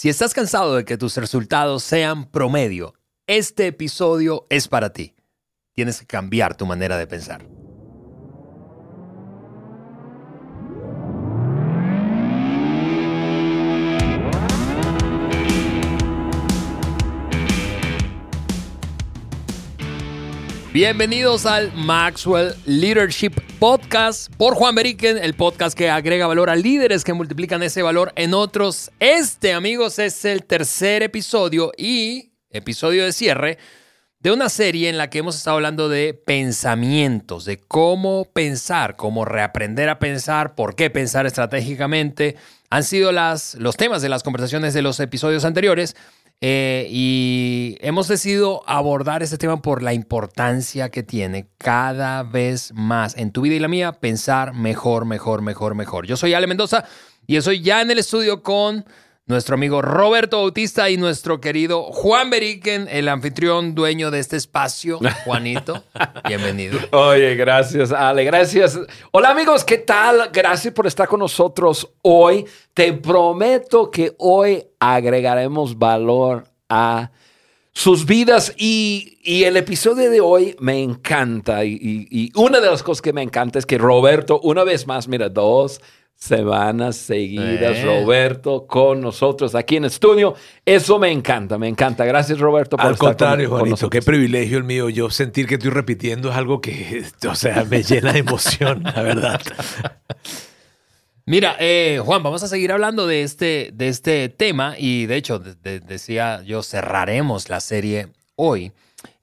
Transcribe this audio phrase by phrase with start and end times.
[0.00, 2.94] Si estás cansado de que tus resultados sean promedio,
[3.26, 5.16] este episodio es para ti.
[5.74, 7.44] Tienes que cambiar tu manera de pensar.
[20.72, 27.04] Bienvenidos al Maxwell Leadership Podcast por Juan Beriken, el podcast que agrega valor a líderes
[27.04, 28.90] que multiplican ese valor en otros.
[29.00, 33.58] Este, amigos, es el tercer episodio y episodio de cierre
[34.20, 39.24] de una serie en la que hemos estado hablando de pensamientos, de cómo pensar, cómo
[39.24, 42.36] reaprender a pensar, por qué pensar estratégicamente.
[42.68, 45.96] Han sido las, los temas de las conversaciones de los episodios anteriores.
[46.40, 53.16] Eh, y hemos decidido abordar este tema por la importancia que tiene cada vez más
[53.16, 56.06] en tu vida y la mía pensar mejor, mejor, mejor, mejor.
[56.06, 56.84] Yo soy Ale Mendoza
[57.26, 58.84] y estoy ya en el estudio con
[59.26, 65.00] nuestro amigo Roberto Bautista y nuestro querido Juan Beriken, el anfitrión dueño de este espacio.
[65.24, 65.82] Juanito,
[66.26, 66.78] bienvenido.
[66.92, 68.78] Oye, gracias, Ale, gracias.
[69.10, 70.30] Hola amigos, ¿qué tal?
[70.32, 72.46] Gracias por estar con nosotros hoy.
[72.72, 77.10] Te prometo que hoy agregaremos valor a
[77.72, 81.78] sus vidas y, el episodio de hoy me encanta y,
[82.10, 85.28] y una de las cosas que me encanta es que Roberto, una vez más, mira,
[85.28, 85.80] dos
[86.18, 87.84] semanas seguidas, eh.
[87.84, 90.34] Roberto, con nosotros aquí en estudio.
[90.64, 92.04] Eso me encanta, me encanta.
[92.04, 94.88] Gracias, Roberto, por Al contrario, Juanito, qué privilegio el mío.
[94.90, 99.02] Yo sentir que estoy repitiendo es algo que, o sea, me llena de emoción, la
[99.02, 99.40] verdad.
[101.28, 105.38] Mira, eh, Juan, vamos a seguir hablando de este, de este tema y de hecho,
[105.38, 108.72] decía yo, cerraremos la serie hoy,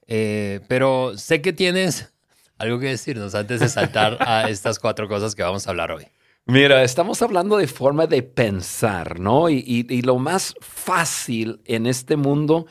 [0.06, 2.12] eh, pero sé que tienes
[2.58, 6.06] algo que decirnos antes de saltar a estas cuatro cosas que vamos a hablar hoy.
[6.44, 9.50] Mira, estamos hablando de forma de pensar, ¿no?
[9.50, 12.66] Y, lo más fácil en este mundo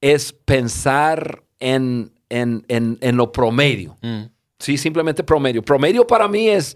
[0.00, 3.98] es pensar en, en, lo promedio.
[4.00, 4.22] Mm.
[4.58, 5.62] Sí, simplemente promedio.
[5.62, 6.74] Promedio para mí es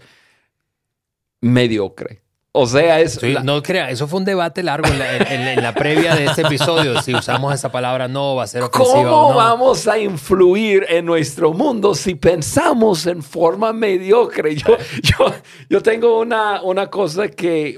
[1.43, 2.23] mediocre.
[2.55, 3.19] O sea, es.
[3.43, 7.01] No crea, eso fue un debate largo en la, previa de este episodio.
[7.01, 8.93] Si usamos esa palabra, no va a ser ofensiva.
[8.93, 9.37] ¿Cómo o no?
[9.37, 14.55] vamos a influir en nuestro mundo si pensamos en forma mediocre?
[14.55, 15.33] Yo, yo,
[15.67, 17.75] yo tengo una, una cosa que.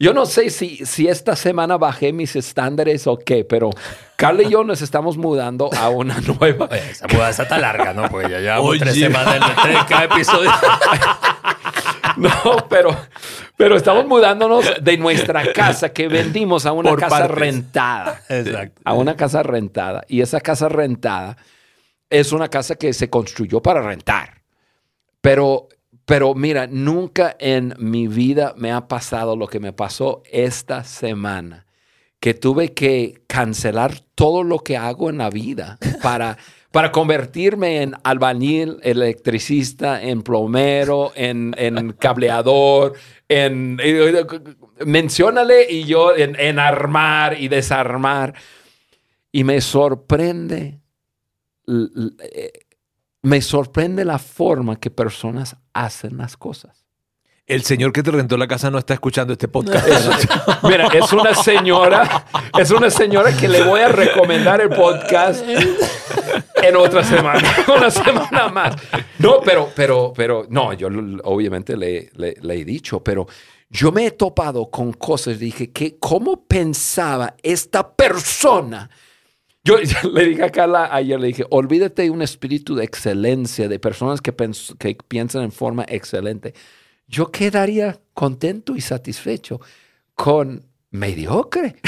[0.00, 3.70] yo no sé si, si esta semana bajé mis estándares o qué, pero
[4.16, 6.66] Carla y yo nos estamos mudando a una nueva.
[6.66, 8.08] esa mudanza está larga, ¿no?
[8.08, 10.50] Pues ya llevamos tres semanas en cada episodio.
[12.16, 12.96] No, pero,
[13.56, 18.22] pero estamos mudándonos de nuestra casa que vendimos a una casa rentada.
[18.28, 18.80] Exacto.
[18.84, 20.04] A una casa rentada.
[20.08, 21.36] Y esa casa rentada
[22.08, 24.42] es una casa que se construyó para rentar.
[25.20, 25.68] Pero,
[26.04, 31.66] pero mira, nunca en mi vida me ha pasado lo que me pasó esta semana,
[32.18, 36.36] que tuve que cancelar todo lo que hago en la vida para
[36.70, 41.52] para convertirme en albañil, electricista, en plomero, en,
[41.98, 42.94] cableador,
[43.28, 43.78] en...
[44.86, 48.34] menciónale y yo en, armar y desarmar.
[49.32, 50.80] Y me sorprende,
[53.22, 56.79] me sorprende la forma que personas hacen las cosas.
[57.50, 59.84] El señor que te rentó la casa no está escuchando este podcast.
[60.62, 62.24] Mira, es una señora,
[62.56, 65.44] es una señora que le voy a recomendar el podcast
[66.62, 67.42] en otra semana,
[67.76, 68.76] una semana más.
[69.18, 70.86] No, pero, pero, pero, no, yo
[71.24, 73.26] obviamente le, le, he dicho, pero
[73.68, 78.88] yo me he topado con cosas, dije, que cómo pensaba esta persona.
[79.64, 79.76] Yo
[80.12, 84.20] le dije a Carla ayer, le dije, olvídate de un espíritu de excelencia, de personas
[84.20, 84.32] que,
[84.78, 86.54] que piensan en forma excelente
[87.10, 89.60] yo quedaría contento y satisfecho
[90.14, 91.76] con mediocre.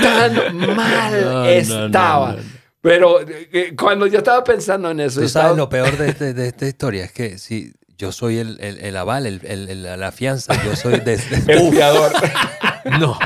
[0.00, 2.36] Tan mal estaba.
[2.80, 5.20] Pero eh, cuando yo estaba pensando en eso...
[5.20, 8.96] Tú sabes lo peor de, de, esta historia, es que si yo soy el, el,
[8.96, 12.12] aval, el, la fianza, yo soy de, el fiador.
[13.00, 13.18] no.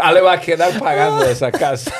[0.00, 1.92] Ale va a quedar pagando esa casa.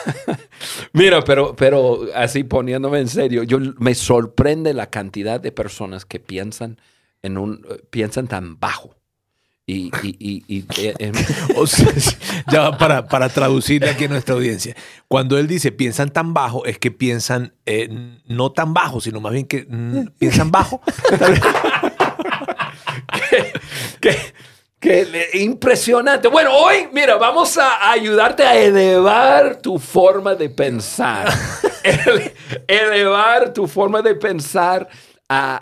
[0.93, 6.21] Mira, pero, pero así poniéndome en serio, yo me sorprende la cantidad de personas que
[6.21, 6.81] piensan
[7.23, 8.97] en un piensan tan bajo.
[9.67, 11.15] Y, y, y, eh, em,
[12.51, 14.75] ya para, para traducirle aquí a nuestra audiencia,
[15.07, 17.89] cuando él dice piensan tan bajo, es que piensan eh,
[18.27, 20.81] no tan bajo, sino más bien que mm, piensan bajo.
[24.01, 24.17] ¿Qué,
[24.81, 26.27] Qué impresionante.
[26.29, 31.29] Bueno, hoy, mira, vamos a ayudarte a elevar tu forma de pensar.
[32.67, 34.89] elevar tu forma de pensar.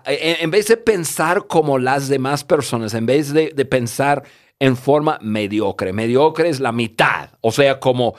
[0.07, 4.23] en, vez de pensar como las demás personas, en vez de, pensar
[4.61, 5.93] en forma mediocre.
[5.93, 7.31] Mediocre es la mitad.
[7.41, 8.15] O sea, como...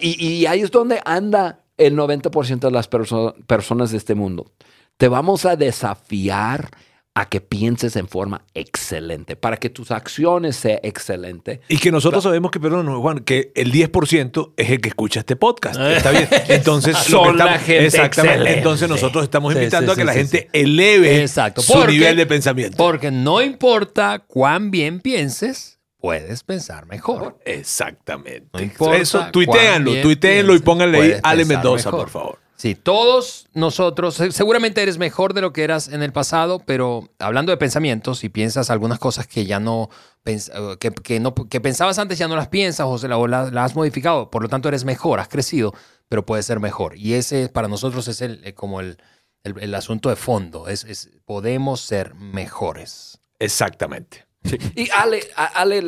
[0.00, 4.50] Y, ahí es donde anda el 90% de las personas de este mundo.
[4.96, 6.70] Te vamos a desafiar
[7.14, 11.60] a que pienses en forma excelente, para que tus acciones sean excelentes.
[11.68, 15.34] Y que nosotros sabemos que, perdón, Juan, que el 10% es el que escucha este
[15.36, 15.80] podcast.
[15.80, 16.28] Está bien.
[16.48, 18.58] Entonces, Son la gente exactamente.
[18.58, 22.76] Entonces nosotros estamos invitando a que la gente eleve su nivel de pensamiento.
[22.76, 27.38] Porque no importa cuán bien pienses, puedes pensar mejor.
[27.44, 28.72] Exactamente.
[28.94, 32.38] Eso, tuiteenlo, tuiteenlo y pónganle ahí Ale Mendoza, por favor.
[32.60, 37.52] Sí, todos nosotros, seguramente eres mejor de lo que eras en el pasado, pero hablando
[37.52, 39.88] de pensamientos, y piensas algunas cosas que ya no,
[40.26, 40.38] eh,
[40.78, 44.30] que, no, que pensabas antes ya no las piensas o, se la, las has modificado,
[44.30, 45.72] por lo tanto eres mejor, has crecido,
[46.10, 46.98] pero puedes ser mejor.
[46.98, 48.98] Y ese para nosotros es el, eh, como el,
[49.42, 53.20] el, asunto de fondo, es, podemos ser mejores.
[53.38, 54.26] Exactamente.
[54.74, 55.82] Y Ale, Ale,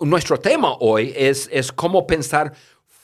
[0.00, 2.52] nuestro tema hoy es, es cómo pensar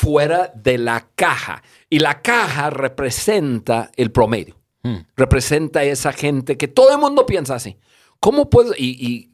[0.01, 1.63] fuera de la caja.
[1.91, 4.57] Y la caja representa el promedio.
[4.83, 5.01] Hmm.
[5.15, 7.77] Representa esa gente que todo el mundo piensa así.
[8.19, 8.73] ¿Cómo puedo?
[8.77, 9.31] Y,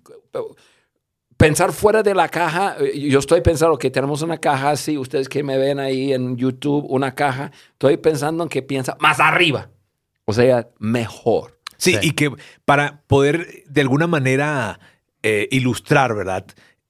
[1.37, 5.29] pensar fuera de la caja, eh, yo estoy pensando que tenemos una caja así, ustedes
[5.29, 9.71] que me ven ahí en YouTube, una caja, estoy pensando en que piensa más arriba,
[10.25, 11.59] o sea, mejor.
[11.77, 12.33] Sí, y que
[12.65, 14.81] para poder de alguna manera
[15.23, 16.47] eh, ilustrar, ¿verdad?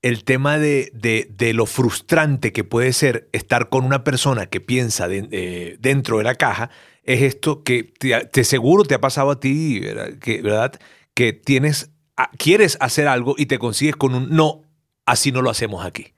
[0.06, 5.76] El tema de, lo frustrante que puede ser estar con una persona que piensa eh,
[5.80, 6.70] dentro de la caja,
[7.02, 10.72] es esto que te, seguro te ha pasado a ti, ¿verdad?
[11.14, 11.90] que tienes,
[12.38, 14.62] quieres hacer algo y te consigues con un no,
[15.06, 16.15] así no lo hacemos aquí.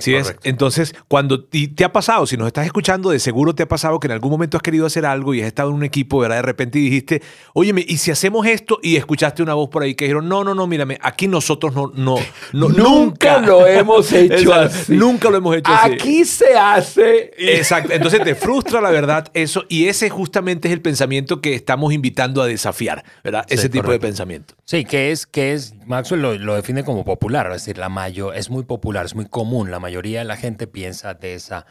[0.00, 0.14] Sí,
[0.44, 4.06] Entonces, cuando te ha pasado, si nos estás escuchando, de seguro te ha pasado que
[4.06, 6.36] en algún momento has querido hacer algo y has estado en un equipo, ¿verdad?
[6.36, 7.22] De repente dijiste,
[7.54, 8.78] óyeme, ¿y si hacemos esto?
[8.82, 11.90] Y escuchaste una voz por ahí que dijeron, no, no, no, mírame, aquí nosotros no,
[11.94, 12.16] no,
[12.52, 14.94] no nunca, lo hemos hecho así.
[14.94, 15.92] Nunca lo hemos hecho así.
[15.92, 17.30] Aquí se hace.
[17.38, 17.92] Exacto.
[17.92, 22.42] Entonces te frustra la verdad eso y ese justamente es el pensamiento que estamos invitando
[22.42, 23.46] a desafiar, ¿verdad?
[23.48, 24.54] ese tipo de pensamiento.
[24.64, 28.36] Sí, que es, que es, Maxwell lo, lo define como popular, es decir, la mayor,
[28.36, 31.66] es muy popular, es muy común, la mayoría de la gente piensa de esa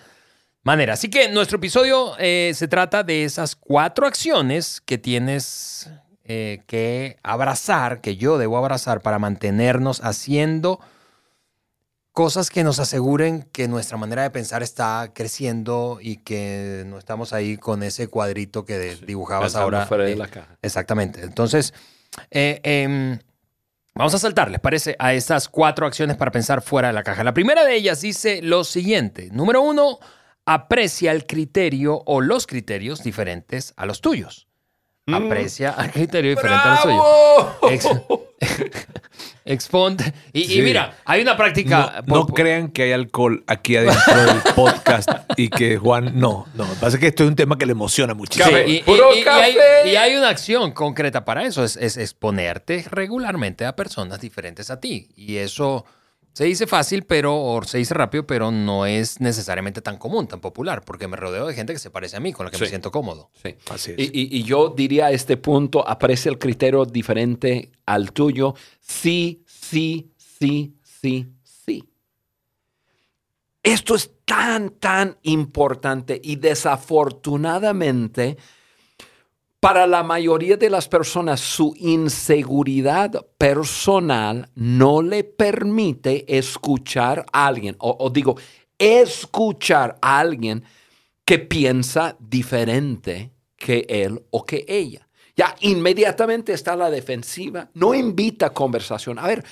[0.64, 0.94] manera.
[0.94, 5.90] Así que nuestro episodio eh, se trata de esas cuatro acciones que tienes
[6.26, 10.80] eh, que abrazar, que yo debo abrazar para mantenernos haciendo
[12.12, 17.32] cosas que nos aseguren que nuestra manera de pensar está creciendo y que no estamos
[17.32, 19.86] ahí con ese cuadrito que dibujabas ahora.
[19.86, 20.58] Fuera de la caja.
[20.64, 21.22] Exactamente.
[21.22, 21.76] Entonces,
[22.32, 23.20] eh, em,
[23.98, 24.96] Vamos a saltar, ¿les parece?
[25.00, 27.24] A estas cuatro acciones para pensar fuera de la caja.
[27.24, 29.30] La primera de ellas dice lo siguiente.
[29.32, 29.98] Número uno,
[30.46, 34.48] aprecia el criterio o los criterios diferentes a los tuyos.
[35.08, 35.16] Mm.
[35.16, 38.18] Aprecia el criterio diferente a los tuyos.
[39.46, 40.14] Exponte.
[40.34, 42.04] Y, mira, hay una práctica.
[42.06, 46.20] No, crean que hay alcohol aquí adentro del podcast y que Juan.
[46.20, 46.66] No, no.
[46.66, 48.58] Lo que pasa es que esto es un tema que le emociona muchísimo.
[48.58, 48.84] y,
[49.96, 55.10] hay, una acción concreta para eso: es, es exponerte regularmente a personas diferentes a ti.
[55.16, 55.86] Y eso
[56.38, 60.40] se dice fácil, pero, o se dice rápido, pero no es necesariamente tan común, tan
[60.40, 62.68] popular, porque me rodeo de gente que se parece a mí, con la que me
[62.68, 63.32] siento cómodo.
[63.42, 64.12] Sí, así es.
[64.14, 68.54] Y, yo diría a este punto, aprecia el criterio diferente al tuyo.
[68.80, 71.90] Sí, sí, sí, sí, sí.
[73.64, 78.38] Esto es tan, tan importante y desafortunadamente
[79.60, 87.76] para la mayoría de las personas, su inseguridad personal no le permite escuchar a alguien,
[87.80, 88.36] o, digo,
[88.78, 90.64] escuchar a alguien
[91.26, 95.08] que piensa diferente que él o que ella.
[95.36, 99.20] Ya inmediatamente está la defensiva, no invita conversación.
[99.20, 99.44] A ver,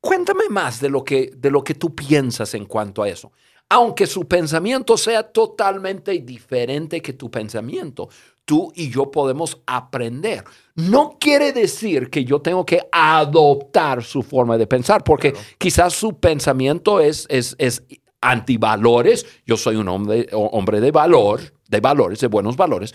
[0.00, 3.32] cuéntame más de lo que, de lo que tú piensas en cuanto a eso.
[3.68, 8.08] Aunque su pensamiento sea totalmente diferente que tu pensamiento,
[8.46, 10.44] tú y yo podemos aprender.
[10.74, 16.18] No quiere decir que yo tengo que adoptar su forma de pensar, porque quizás su
[16.18, 17.82] pensamiento es, es, es
[18.22, 19.26] antivalores.
[19.44, 22.94] Yo soy un hombre, hombre de valor, de valores, de buenos valores.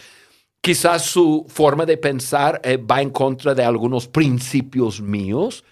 [0.62, 5.64] Quizás su forma de pensar eh, va en contra de algunos principios míos,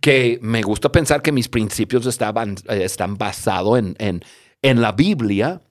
[0.00, 4.24] que me gusta pensar que mis principios estaban, eh, están basados en, en,
[4.60, 5.62] en, la Biblia.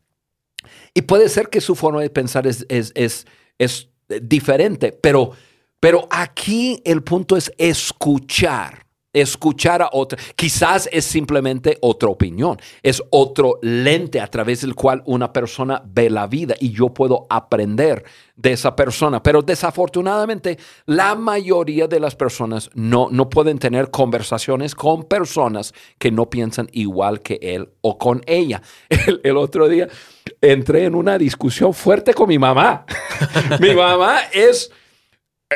[0.93, 3.27] Y puede ser que su forma de pensar es, es, es
[3.63, 3.89] es
[4.21, 5.31] diferente, pero,
[5.79, 10.17] pero aquí el punto es escuchar escuchar a otra.
[10.35, 16.09] Quizás es simplemente otra opinión, es otro lente a través del cual una persona ve
[16.09, 18.03] la vida y yo puedo aprender
[18.35, 19.21] de esa persona.
[19.21, 26.11] Pero desafortunadamente, la mayoría de las personas no, no pueden tener conversaciones con personas que
[26.11, 28.61] no piensan igual que él o con ella.
[29.23, 29.87] El, otro día
[30.39, 32.85] entré en una discusión fuerte con mi mamá.
[33.59, 34.71] mi mamá es
[35.49, 35.55] eh,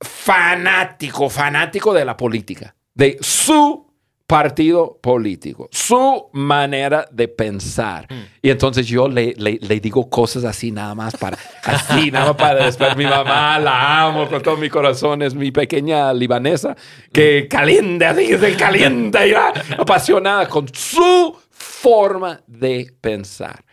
[0.00, 3.86] fanático, fanático de la política de su
[4.26, 8.06] partido político, su manera de pensar.
[8.10, 8.24] Hmm.
[8.42, 12.64] Y entonces yo le, le, digo cosas así nada más para, así nada más para
[12.64, 16.74] después mi mamá la amo con todo mi corazón, es mi pequeña libanesa
[17.12, 17.48] que hmm.
[17.48, 23.64] calienta, así se calienta y va apasionada con su forma de pensar.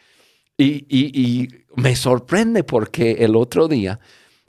[0.55, 3.99] Y, y, y me sorprende porque el otro día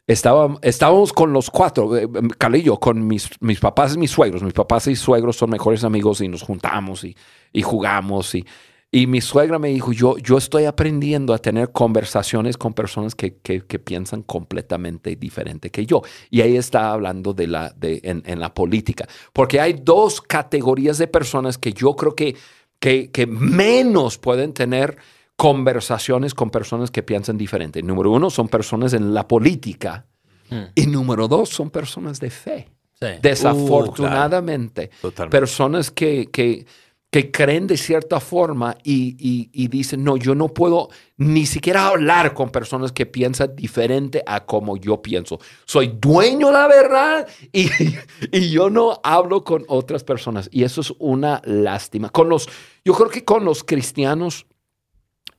[0.07, 2.09] estábamos con los cuatro, eh,
[2.39, 4.43] Calillo, con mis, mis papás y mis suegros.
[4.43, 7.17] Mis papás y suegros son mejores amigos y nos juntamos y,
[7.53, 8.35] y jugamos.
[8.35, 8.45] Y,
[8.91, 13.39] y, mi suegra me dijo, yo, yo estoy aprendiendo a tener conversaciones con personas que,
[13.39, 16.03] que, piensan completamente diferente que yo.
[16.31, 19.09] Y ahí está hablando de la, de, en, en, la política.
[19.33, 22.37] Porque hay dos categorías de personas que yo creo que,
[22.79, 24.99] que menos pueden tener
[25.37, 27.83] conversaciones con personas que piensan diferente.
[27.83, 30.07] Número uno, son personas en la política.
[30.51, 30.65] Hmm.
[30.75, 32.69] Y número dos, son personas de fe.
[33.21, 36.65] Desafortunadamente, uh, personas que, que,
[37.11, 40.89] que, creen de cierta forma y, y, dicen, no, yo no puedo
[41.19, 45.39] ni siquiera hablar con personas que piensan diferente a como yo pienso.
[45.67, 47.69] Soy dueño de la verdad y,
[48.33, 50.49] y yo no hablo con otras personas.
[50.51, 52.09] Y eso es una lástima.
[52.09, 52.49] Con los,
[52.87, 54.47] yo creo que con los cristianos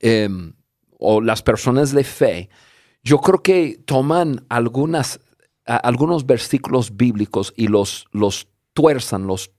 [0.00, 0.52] Em,
[0.98, 2.48] o las personas de fe,
[3.02, 5.20] yo creo que toman algunas,
[5.64, 9.52] algunos versículos bíblicos y los, los tuerzan, los,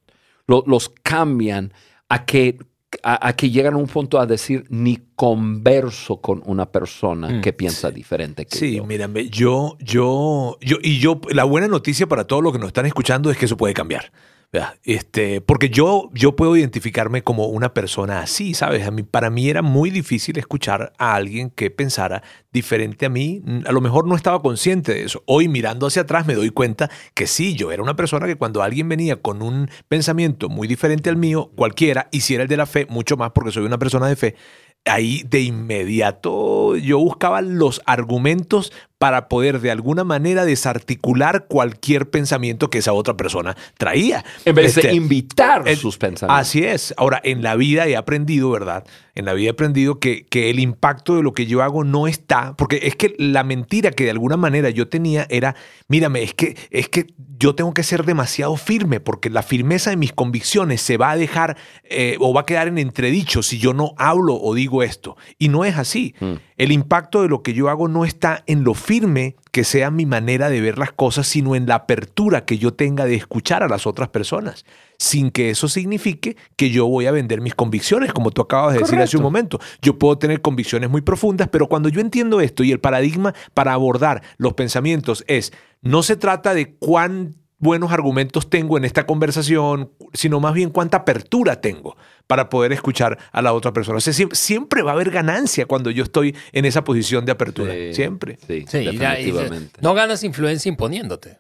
[0.47, 1.73] los, cambian
[2.09, 2.57] a que,
[3.03, 7.53] a, que llegan a un punto a decir ni converso con una persona mm, que
[7.53, 12.43] piensa diferente que sí, mírame, yo, yo, yo, y yo, la buena noticia para todos
[12.43, 14.11] los que nos están escuchando es que eso puede cambiar.
[14.83, 18.87] Este, porque yo, yo puedo identificarme como una persona así, ¿sabes?
[18.87, 23.43] A mí, para mí era muy difícil escuchar a alguien que pensara diferente a mí.
[23.65, 25.21] A lo mejor no estaba consciente de eso.
[25.25, 28.63] Hoy mirando hacia atrás me doy cuenta que sí, yo era una persona que cuando
[28.63, 32.87] alguien venía con un pensamiento muy diferente al mío, cualquiera, hiciera el de la fe,
[32.89, 34.35] mucho más porque soy una persona de fe,
[34.89, 42.69] ahí de inmediato yo buscaba los argumentos para poder de alguna manera desarticular cualquier pensamiento
[42.69, 44.25] que esa otra persona traía.
[44.43, 46.41] En vez de este, invitar sus pensamientos.
[46.41, 46.93] Así es.
[46.97, 48.85] Ahora, en la vida he aprendido, ¿verdad?
[49.13, 52.07] En la vida he aprendido que, que el impacto de lo que yo hago no
[52.07, 55.55] está, porque es que la mentira que de alguna manera yo tenía era,
[55.87, 57.07] mírame, es que, es que
[57.39, 61.17] yo tengo que ser demasiado firme, porque la firmeza de mis convicciones se va a
[61.17, 65.17] dejar eh, o va a quedar en entredicho si yo no hablo o digo esto.
[65.37, 66.15] Y no es así.
[66.19, 66.33] Mm.
[66.57, 70.05] El impacto de lo que yo hago no está en lo firme que sea mi
[70.05, 73.67] manera de ver las cosas, sino en la apertura que yo tenga de escuchar a
[73.67, 74.65] las otras personas,
[74.99, 78.79] sin que eso signifique que yo voy a vender mis convicciones, como tú acabas de
[78.81, 79.59] decir hace un momento.
[79.81, 83.73] Yo puedo tener convicciones muy profundas, pero cuando yo entiendo esto y el paradigma para
[83.73, 89.91] abordar los pensamientos es, no se trata de cuán buenos argumentos tengo en esta conversación,
[90.13, 93.97] sino más bien cuánta apertura tengo para poder escuchar a la otra persona.
[93.97, 97.73] O sea, siempre, va a haber ganancia cuando yo estoy en esa posición de apertura.
[97.93, 98.37] siempre.
[98.47, 99.79] Sí, definitivamente.
[99.81, 101.39] no ganas influencia imponiéndote.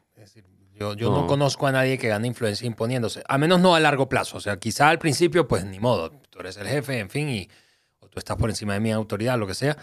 [0.79, 1.27] yo, no.
[1.27, 4.37] conozco a nadie que gane influencia imponiéndose, a menos no a largo plazo.
[4.37, 7.49] O sea, quizá al principio, pues ni modo, tú eres el jefe, en fin, y
[7.99, 9.77] o tú estás por encima de mi autoridad, lo que sea.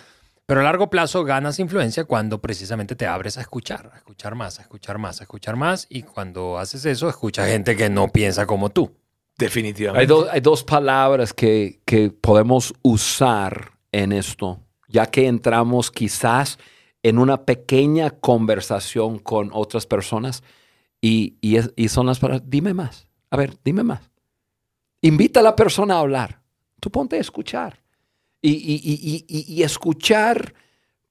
[0.46, 4.58] Pero a largo plazo ganas influencia cuando precisamente te abres a escuchar, a escuchar más,
[4.58, 5.86] a escuchar más, a escuchar más.
[5.88, 8.94] Y cuando haces eso, escucha gente que no piensa como tú.
[9.38, 10.14] Definitivamente.
[10.30, 11.80] Hay, dos palabras que,
[12.20, 16.58] podemos usar en esto, ya que entramos quizás
[17.02, 20.42] en una pequeña conversación con otras personas
[21.00, 24.10] y, y son las palabras, dime más, a ver, dime más.
[25.00, 26.40] Invita a la persona a hablar,
[26.80, 27.83] tú ponte a escuchar
[28.46, 30.54] y, escuchar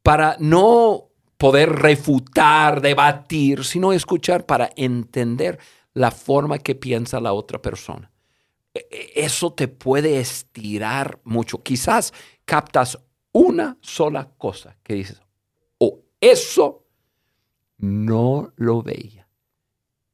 [0.01, 5.59] para no poder refutar, debatir, sino escuchar para entender
[5.93, 8.11] la forma que piensa la otra persona.
[8.73, 11.61] E, e, eso te puede estirar mucho.
[11.61, 12.13] Quizás
[12.45, 12.99] captas
[13.31, 15.21] una sola cosa que dices,
[15.79, 16.85] o oh, eso
[17.77, 19.27] no lo veía.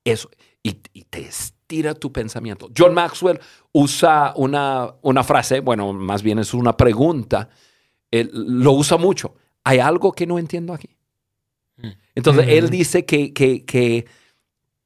[0.03, 0.29] Eso,
[0.63, 1.29] y, y te
[1.69, 2.69] tira tu pensamiento.
[2.75, 3.39] John Maxwell
[3.71, 7.49] usa una, una frase, bueno, más bien es una pregunta,
[8.11, 9.35] lo usa mucho.
[9.63, 10.89] ¿Hay algo que no entiendo aquí?
[11.77, 11.89] Mm.
[12.15, 12.69] Entonces, él mm.
[12.69, 13.65] dice que, que,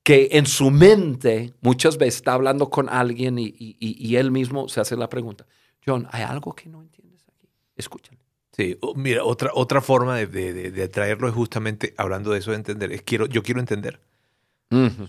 [0.04, 4.98] que en su mente muchas veces está hablando con alguien y, él mismo se hace
[4.98, 5.46] la pregunta,
[5.86, 7.48] John, ¿hay algo que no entiendes aquí?
[7.78, 8.20] Escúchale.
[8.52, 12.92] Sí, mira, otra, otra forma de, de, traerlo es justamente hablando de eso de entender,
[12.92, 14.02] es quiero, yo quiero entender.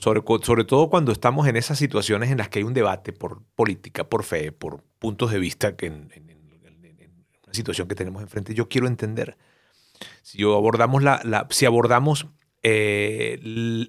[0.01, 4.05] Sobre, todo cuando estamos en esas situaciones en las que hay un debate por política,
[4.05, 6.25] por fe, por puntos de vista que en, en,
[7.45, 9.37] una situación que tenemos enfrente, yo quiero entender.
[10.23, 12.27] Si yo abordamos la, la si abordamos
[12.67, 13.39] eh,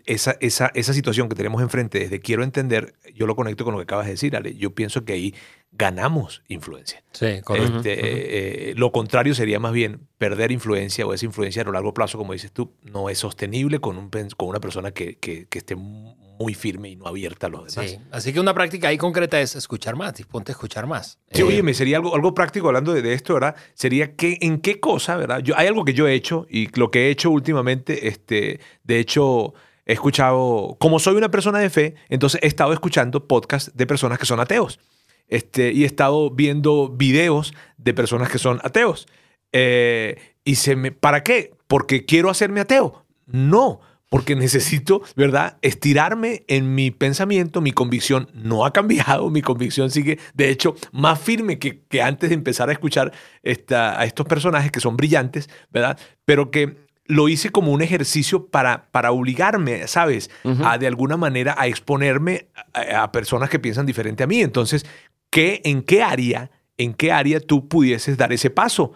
[0.06, 3.80] esa, esa, esa, situación que tenemos enfrente desde quiero entender, yo lo conecto con lo
[3.80, 4.56] que acabas de decir, Ale.
[4.56, 5.36] Yo pienso que ahí
[5.78, 7.04] ganamos influencia.
[7.12, 7.78] Sí, correcto.
[7.78, 11.94] Este, eh, lo contrario sería más bien perder influencia o esa influencia a lo largo
[11.94, 15.60] plazo, como dices tú, no es sostenible con, un, con una persona que, que, que
[15.60, 17.92] esté muy firme y no abierta a los demás.
[17.92, 18.00] Sí.
[18.12, 21.20] Así que una práctica ahí concreta es escuchar más, disponte a escuchar más.
[21.32, 23.56] Sí, oye, me sería algo, algo práctico hablando de, esto, ¿verdad?
[23.74, 25.40] Sería que en qué cosa, ¿verdad?
[25.40, 29.00] Yo, hay algo que yo he hecho y lo que he hecho últimamente, este, de
[29.00, 29.54] hecho,
[29.86, 34.20] he escuchado, como soy una persona de fe, entonces he estado escuchando podcasts de personas
[34.20, 34.80] que son ateos.
[35.28, 39.08] Este, y he estado viendo videos de personas que son ateos.
[39.52, 41.54] Eh, y se me, ¿para qué?
[41.68, 43.06] Porque quiero hacerme ateo.
[43.26, 49.90] No, porque necesito, ¿verdad?, estirarme en mi pensamiento, mi convicción no ha cambiado, mi convicción
[49.90, 53.12] sigue, de hecho, más firme que, que antes de empezar a escuchar
[53.44, 56.00] esta, a estos personajes que son brillantes, ¿verdad?
[56.24, 60.32] Pero que lo hice como un ejercicio para, para obligarme, ¿sabes?
[60.64, 64.42] A de alguna manera a exponerme a, a, personas que piensan diferente a mí.
[64.42, 64.86] Entonces,
[65.30, 68.94] ¿qué, ¿en qué área, en qué área tú pudieses dar ese paso?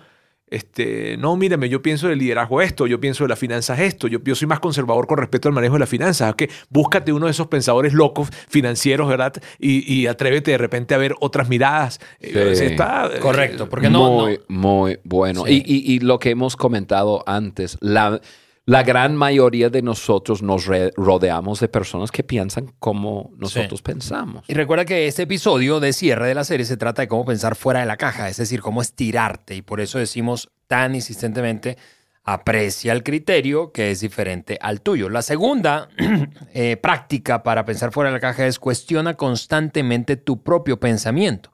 [0.49, 4.19] Este, no, mírame, yo pienso del liderazgo esto, yo pienso de las finanzas esto, yo,
[4.23, 6.33] yo soy más conservador con respecto al manejo de las finanzas.
[6.35, 9.33] que Búscate uno de esos pensadores locos financieros, ¿verdad?
[9.59, 11.99] Y, atrévete de repente a ver otras miradas.
[12.19, 14.11] Eh, está, eh, Correcto, porque no.
[14.11, 15.43] Muy, muy bueno.
[15.47, 18.19] Y, y lo que hemos comentado antes, la
[18.69, 24.45] la gran mayoría de nosotros nos rodeamos de personas que piensan como nosotros pensamos.
[24.47, 27.55] Y recuerda que este episodio de cierre de la serie se trata de cómo pensar
[27.55, 29.55] fuera de la caja, es decir, cómo estirarte.
[29.55, 31.79] Y por eso decimos tan insistentemente,
[32.23, 35.09] aprecia el criterio que es diferente al tuyo.
[35.09, 35.89] La segunda
[36.53, 41.51] eh, práctica para pensar fuera de la caja es cuestiona constantemente tu propio pensamiento.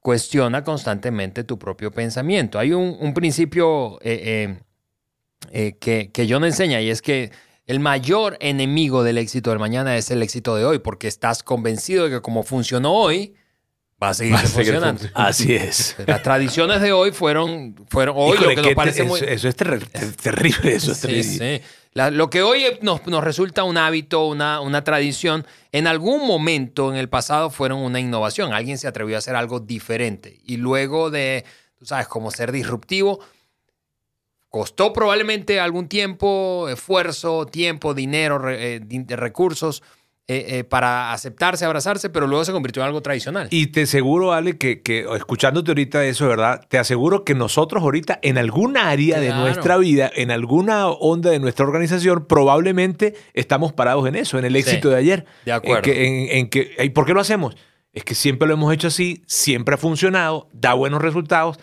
[0.00, 2.58] Cuestiona constantemente tu propio pensamiento.
[2.58, 4.00] Hay un, principio...
[4.02, 4.58] Eh, eh,
[5.50, 7.30] eh, que, que John enseña y es que
[7.66, 12.04] el mayor enemigo del éxito del mañana es el éxito de hoy, porque estás convencido
[12.04, 13.34] de que como funcionó hoy,
[14.02, 15.02] va a seguir funcionando.
[15.14, 15.96] Así es.
[16.06, 19.20] Las tradiciones de hoy fueron, fueron hoy lo que nos parece muy...
[19.20, 21.62] Eso es terrible, eso sí, Sí.
[21.94, 26.98] lo que hoy nos, nos, resulta un hábito, una, una tradición, en algún momento en
[26.98, 28.52] el pasado fueron una innovación.
[28.52, 30.38] Alguien se atrevió a hacer algo diferente.
[30.44, 31.44] Y luego de,
[31.78, 33.20] tú sabes, como ser disruptivo,
[34.54, 39.82] Costó probablemente algún tiempo, esfuerzo, tiempo, dinero, eh, recursos
[40.28, 43.48] eh, eh, para aceptarse, abrazarse, pero luego se convirtió en algo tradicional.
[43.50, 46.64] Y te aseguro, Ale, que, que escuchándote ahorita eso, ¿verdad?
[46.68, 51.40] Te aseguro que nosotros ahorita en alguna área de nuestra vida, en alguna onda de
[51.40, 55.24] nuestra organización, probablemente estamos parados en eso, en el éxito de ayer.
[55.44, 55.90] De acuerdo.
[55.92, 57.56] En que, ¿Y por qué lo hacemos?
[57.92, 61.58] Es que siempre lo hemos hecho así, siempre ha funcionado, da buenos resultados,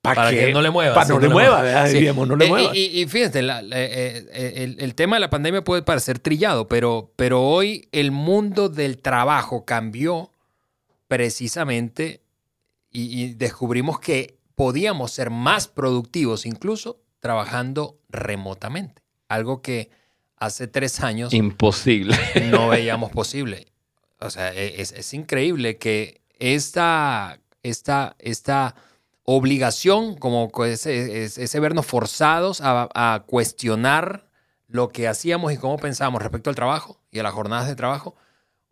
[0.00, 0.94] para, que, no le mueva.
[0.94, 2.70] Para no, le mueva, no le mueva.
[2.74, 8.68] Y, fíjense, el, tema de la pandemia puede parecer trillado, pero, pero hoy el mundo
[8.68, 10.32] del trabajo cambió
[11.08, 12.22] precisamente
[12.90, 19.02] y, descubrimos que podíamos ser más productivos incluso trabajando remotamente.
[19.28, 19.90] Algo que
[20.36, 21.34] hace tres años...
[21.34, 22.16] Imposible.
[22.50, 23.66] No veíamos posible.
[24.20, 28.74] O sea, e, es, es increíble que esta, esta, esta
[29.30, 34.26] obligación, como ese, vernos forzados a, cuestionar
[34.68, 38.16] lo que hacíamos y cómo pensábamos respecto al trabajo y a las jornadas de trabajo,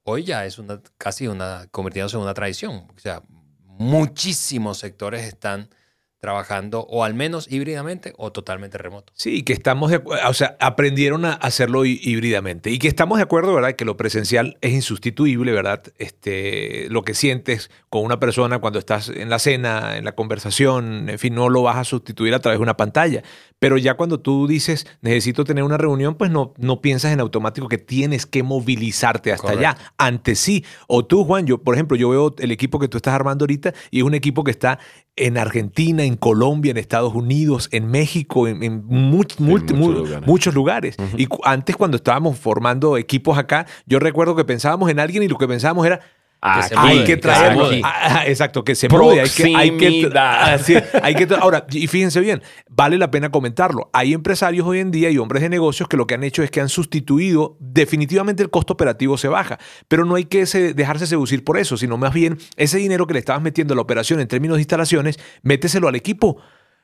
[0.03, 2.87] hoy ya es una, casi una, convirtiéndose en una tradición.
[2.97, 3.23] O sea,
[3.65, 5.69] muchísimos sectores están
[6.19, 9.13] trabajando o al menos híbridamente o totalmente remoto.
[9.17, 13.55] Sí, que estamos de o sea, aprendieron a hacerlo híbridamente y que estamos de acuerdo,
[13.55, 13.75] ¿verdad?
[13.75, 15.83] Que lo presencial es insustituible, ¿verdad?
[15.99, 21.09] Este, lo que sientes con una persona cuando estás en la cena, en la conversación,
[21.09, 23.23] en fin, no lo vas a sustituir a través de una pantalla.
[23.59, 27.69] Pero ya cuando tú dices, necesito tener una reunión, pues no, no piensas en automático
[27.69, 29.77] que tienes que movilizarte hasta allá.
[29.97, 30.65] Antes sí.
[30.89, 33.73] O tú, Juan, yo, por ejemplo, yo veo el equipo que tú estás armando ahorita
[33.91, 34.79] y es un equipo que está
[35.17, 40.97] en Argentina, en Colombia, en Estados Unidos, en México, en, muchos, lugares.
[41.17, 45.39] Y antes cuando estábamos formando equipos acá, yo recuerdo que pensábamos en alguien y lo
[45.39, 46.01] que pensábamos era,
[46.41, 47.69] hay que traerlo.
[47.83, 49.21] Ah, exacto, que se mude.
[49.21, 53.91] Hay que, hay que, hay que, ahora, y fíjense bien, vale la pena comentarlo.
[53.93, 56.51] Hay empresarios hoy en día y hombres de negocios que lo que han hecho es
[56.51, 60.45] que han sustituido, definitivamente el costo operativo se baja, pero no hay que
[60.75, 63.83] dejarse seducir por eso, sino más bien ese dinero que le estabas metiendo a la
[63.83, 66.39] operación en términos de instalaciones, méteselo al equipo.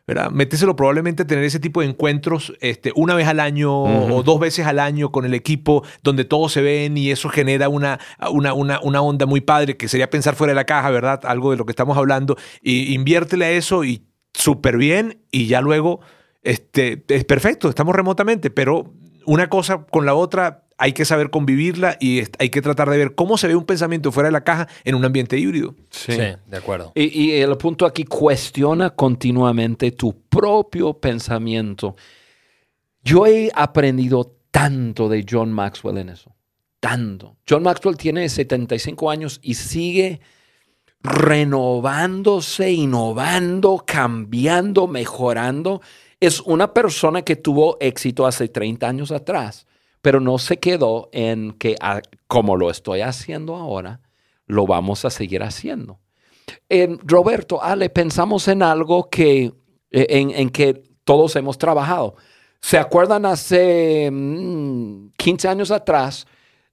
[0.07, 0.31] ¿Verdad?
[0.31, 4.67] Méteselo probablemente tener ese tipo de encuentros este, una vez al año o dos veces
[4.67, 8.81] al año con el equipo donde todos se ven y eso genera una, una, una,
[8.81, 11.21] una, onda muy padre que sería pensar fuera de la caja, ¿verdad?
[11.25, 12.37] Algo de lo que estamos hablando.
[12.61, 16.01] Y inviértele a eso y súper bien y ya luego
[16.43, 18.93] este, es perfecto, estamos remotamente, pero
[19.27, 23.15] una cosa con la otra hay que saber convivirla y hay que tratar de ver
[23.15, 25.77] cómo se ve un pensamiento fuera de la caja en un ambiente híbrido.
[25.91, 26.91] Sí, de acuerdo.
[26.97, 31.95] Y, el punto aquí, cuestiona continuamente tu propio pensamiento.
[33.01, 36.35] Yo he aprendido tanto de John Maxwell en eso,
[36.81, 37.37] tanto.
[37.49, 40.21] John Maxwell tiene 75 años y sigue
[41.01, 45.81] renovándose, innovando, cambiando, mejorando.
[46.19, 49.69] Es una persona que tuvo éxito hace 30 años atrás
[50.03, 54.01] pero no se quedó en que ah, como lo estoy haciendo ahora,
[54.47, 56.01] lo vamos a seguir haciendo.
[57.05, 59.53] Roberto, Ale, pensamos en algo que,
[59.91, 62.17] e, en, que todos hemos trabajado.
[62.61, 66.27] ¿Se acuerdan hace 15 mm, años atrás?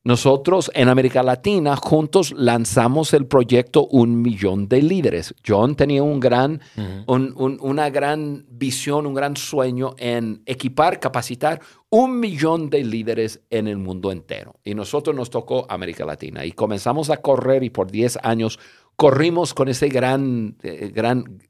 [0.03, 5.35] Nosotros en América Latina juntos lanzamos el proyecto Un Millón de Líderes.
[5.45, 6.61] John tenía un gran,
[7.05, 11.59] una gran visión, un gran sueño en equipar, capacitar
[11.89, 14.55] un millón de líderes en el mundo entero.
[14.63, 18.59] Y nosotros nos tocó América Latina y comenzamos a correr y por 10 años
[18.95, 21.41] corrimos con esa gran, eh, gran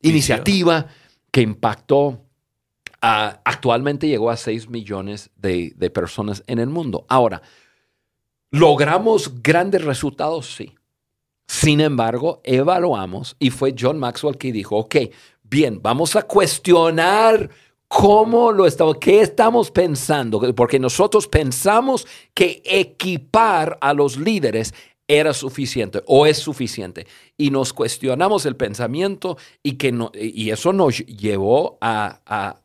[0.00, 0.86] iniciativa
[1.30, 2.24] que impactó
[3.02, 7.04] actualmente llegó a 6 millones de, personas en el mundo.
[7.08, 7.42] Ahora,
[8.50, 10.54] ¿logramos grandes resultados?
[10.54, 10.74] Sí.
[11.48, 14.96] Sin embargo, evaluamos y fue John Maxwell que dijo, ok,
[15.42, 17.50] bien, vamos a cuestionar
[17.88, 24.72] cómo lo estamos, qué estamos pensando, porque nosotros pensamos que equipar a los líderes
[25.08, 27.06] era suficiente o es suficiente.
[27.36, 32.61] Y nos cuestionamos el pensamiento y, que no, y eso nos llevó a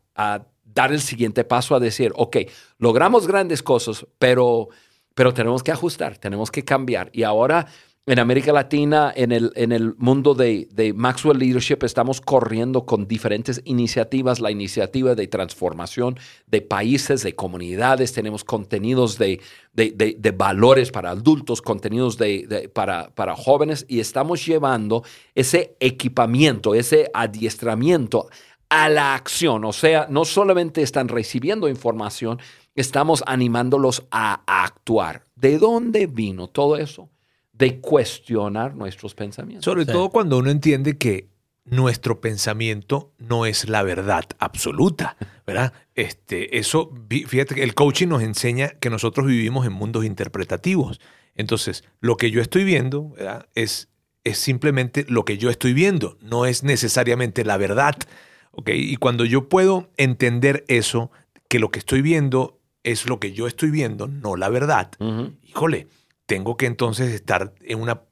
[0.64, 2.36] dar el siguiente paso a decir, ok,
[2.78, 4.68] logramos grandes cosas, pero,
[5.14, 7.10] pero tenemos que ajustar, tenemos que cambiar.
[7.12, 7.66] Y ahora
[8.08, 13.06] en América Latina, en el, en el mundo de, de, Maxwell Leadership, estamos corriendo con
[13.06, 19.42] diferentes iniciativas, la iniciativa de transformación de países, de comunidades, tenemos contenidos de,
[19.74, 22.16] de, de valores para adultos, contenidos
[22.72, 25.04] para, para jóvenes y estamos llevando
[25.34, 28.30] ese equipamiento, ese adiestramiento
[28.68, 29.64] a la acción.
[29.64, 32.38] O sea, no solamente están recibiendo información,
[32.74, 35.24] estamos animándolos a, actuar.
[35.34, 37.08] ¿De dónde vino todo eso?
[37.52, 39.64] De cuestionar nuestros pensamientos.
[39.64, 41.28] Sobre todo cuando uno entiende que
[41.64, 45.72] nuestro pensamiento no es la verdad absoluta, ¿verdad?
[45.94, 51.00] Este, eso, fíjate que el coaching nos enseña que nosotros vivimos en mundos interpretativos.
[51.34, 53.14] Entonces, lo que yo estoy viendo
[53.54, 53.88] es,
[54.24, 57.96] es simplemente lo que yo estoy viendo, no es necesariamente la verdad.
[58.66, 61.10] Y cuando yo puedo entender eso,
[61.48, 64.90] que lo que estoy viendo es lo que yo estoy viendo, no la verdad,
[65.42, 65.88] híjole,
[66.26, 68.02] tengo que entonces estar en una,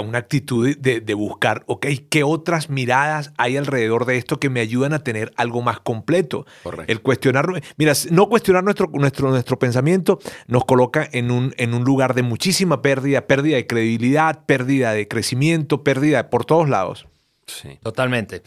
[0.00, 4.92] una actitud de, buscar, ok, ¿qué otras miradas hay alrededor de esto que me ayudan
[4.92, 6.46] a tener algo más completo?
[6.86, 11.84] El cuestionar, mira, no cuestionar nuestro, nuestro, nuestro pensamiento nos coloca en un, en un
[11.84, 17.08] lugar de muchísima pérdida, pérdida de credibilidad, pérdida de crecimiento, pérdida por todos lados.
[17.46, 17.78] Sí.
[17.82, 18.42] Totalmente.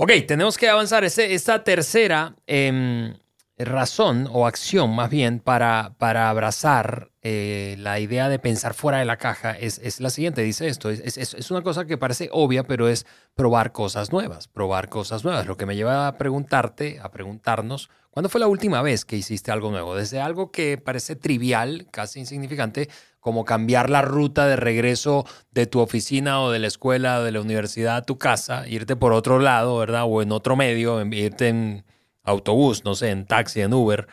[0.00, 1.02] Ok, tenemos que avanzar.
[1.02, 3.14] esta tercera em,
[3.58, 9.04] razón o acción más bien para, para abrazar eh, la idea de pensar fuera de
[9.04, 12.88] la caja es, la siguiente, dice esto, es, es, una cosa que parece obvia, pero
[12.88, 17.90] es probar cosas nuevas, probar cosas nuevas, lo que me lleva a preguntarte, a preguntarnos,
[18.12, 19.96] ¿cuándo fue la última vez que hiciste algo nuevo?
[19.96, 22.88] Desde algo que parece trivial, casi insignificante,
[23.28, 27.30] como cambiar la ruta de regreso de tu oficina o de la escuela o de
[27.30, 30.04] la universidad a tu casa, irte por otro lado, ¿verdad?
[30.06, 31.84] O en otro medio, irte en
[32.22, 34.08] autobús, no sé, en taxi, en Uber,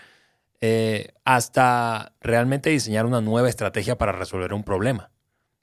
[0.60, 5.12] eh, hasta realmente diseñar una nueva estrategia para resolver un problema.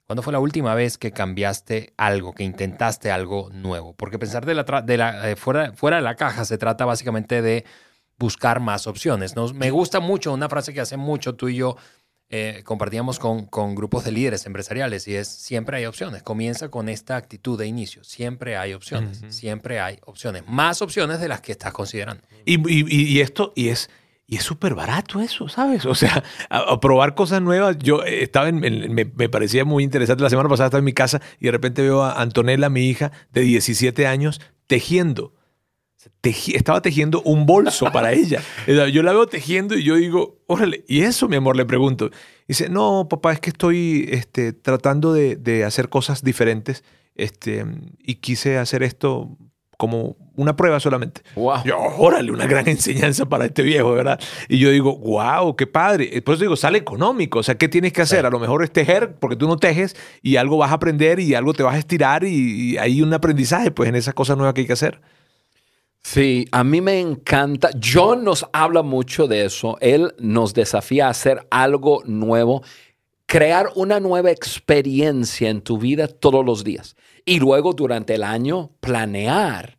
[0.07, 3.93] ¿Cuándo fue la última vez que cambiaste algo, que intentaste algo nuevo?
[3.93, 7.43] Porque pensar de la, de la eh, fuera, fuera de la caja se trata básicamente
[7.43, 7.65] de
[8.17, 9.35] buscar más opciones.
[9.53, 11.77] Me gusta mucho una frase que hace mucho tú y yo
[12.35, 16.23] eh, compartíamos con, con, grupos de líderes empresariales y es siempre hay opciones.
[16.23, 18.03] Comienza con esta actitud de inicio.
[18.03, 19.21] Siempre hay opciones.
[19.27, 20.41] Siempre hay opciones.
[20.47, 22.23] Más opciones de las que estás considerando.
[22.43, 23.87] Y, y, esto, y es,
[24.25, 25.85] Y es súper barato eso, ¿sabes?
[25.85, 27.77] O sea, a, probar cosas nuevas.
[27.77, 30.23] Yo eh, estaba en, me, me, parecía muy interesante.
[30.23, 33.11] La semana pasada estaba en mi casa y de repente veo a Antonella, mi hija
[33.31, 35.35] de 17 años, tejiendo.
[36.23, 38.41] Estaba tejiendo un bolso para ella.
[38.65, 41.55] Yo la veo tejiendo y yo digo, órale, ¿y eso, mi amor?
[41.55, 42.09] Le pregunto.
[42.47, 46.83] dice, no, papá, es que estoy este, tratando de, de hacer cosas diferentes
[47.15, 47.65] este,
[47.99, 49.37] y quise hacer esto
[49.77, 51.21] como una prueba solamente.
[51.35, 51.63] Wow.
[51.65, 54.19] Yo, órale, una gran enseñanza para este viejo, ¿verdad?
[54.47, 56.21] Y yo digo, wow, qué padre.
[56.21, 57.39] Por eso digo, sale económico.
[57.39, 58.25] O sea, ¿qué tienes que hacer?
[58.25, 61.35] A lo mejor es tejer, porque tú no tejes y algo vas a aprender y
[61.35, 64.61] algo te vas a estirar y, hay un aprendizaje, pues, en esas cosas nuevas que
[64.61, 65.01] hay que hacer.
[66.03, 67.69] Sí, a mí me encanta.
[67.81, 69.77] John nos habla mucho de eso.
[69.79, 72.61] Él nos desafía a hacer algo nuevo,
[73.25, 78.71] crear una nueva experiencia en tu vida todos los días y luego durante el año
[78.79, 79.77] planear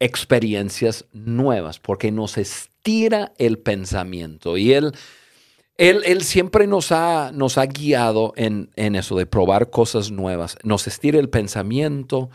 [0.00, 4.56] experiencias nuevas, porque nos estira el pensamiento.
[4.56, 4.92] Y él,
[5.76, 10.56] él, él siempre nos ha, nos ha guiado en, eso, de probar cosas nuevas.
[10.62, 12.30] Nos estira el pensamiento,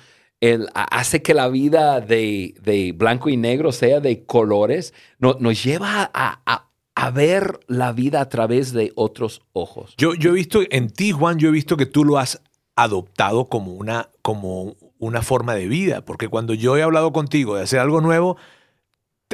[0.74, 6.70] hace que la vida de, blanco y negro sea de colores, nos lleva a,
[7.14, 9.94] ver la vida a través de otros ojos.
[9.98, 12.42] Yo, yo he visto en ti, Juan, yo he visto que tú lo has
[12.76, 17.64] adoptado como una, como una forma de vida, porque cuando yo he hablado contigo de
[17.64, 18.38] hacer algo nuevo,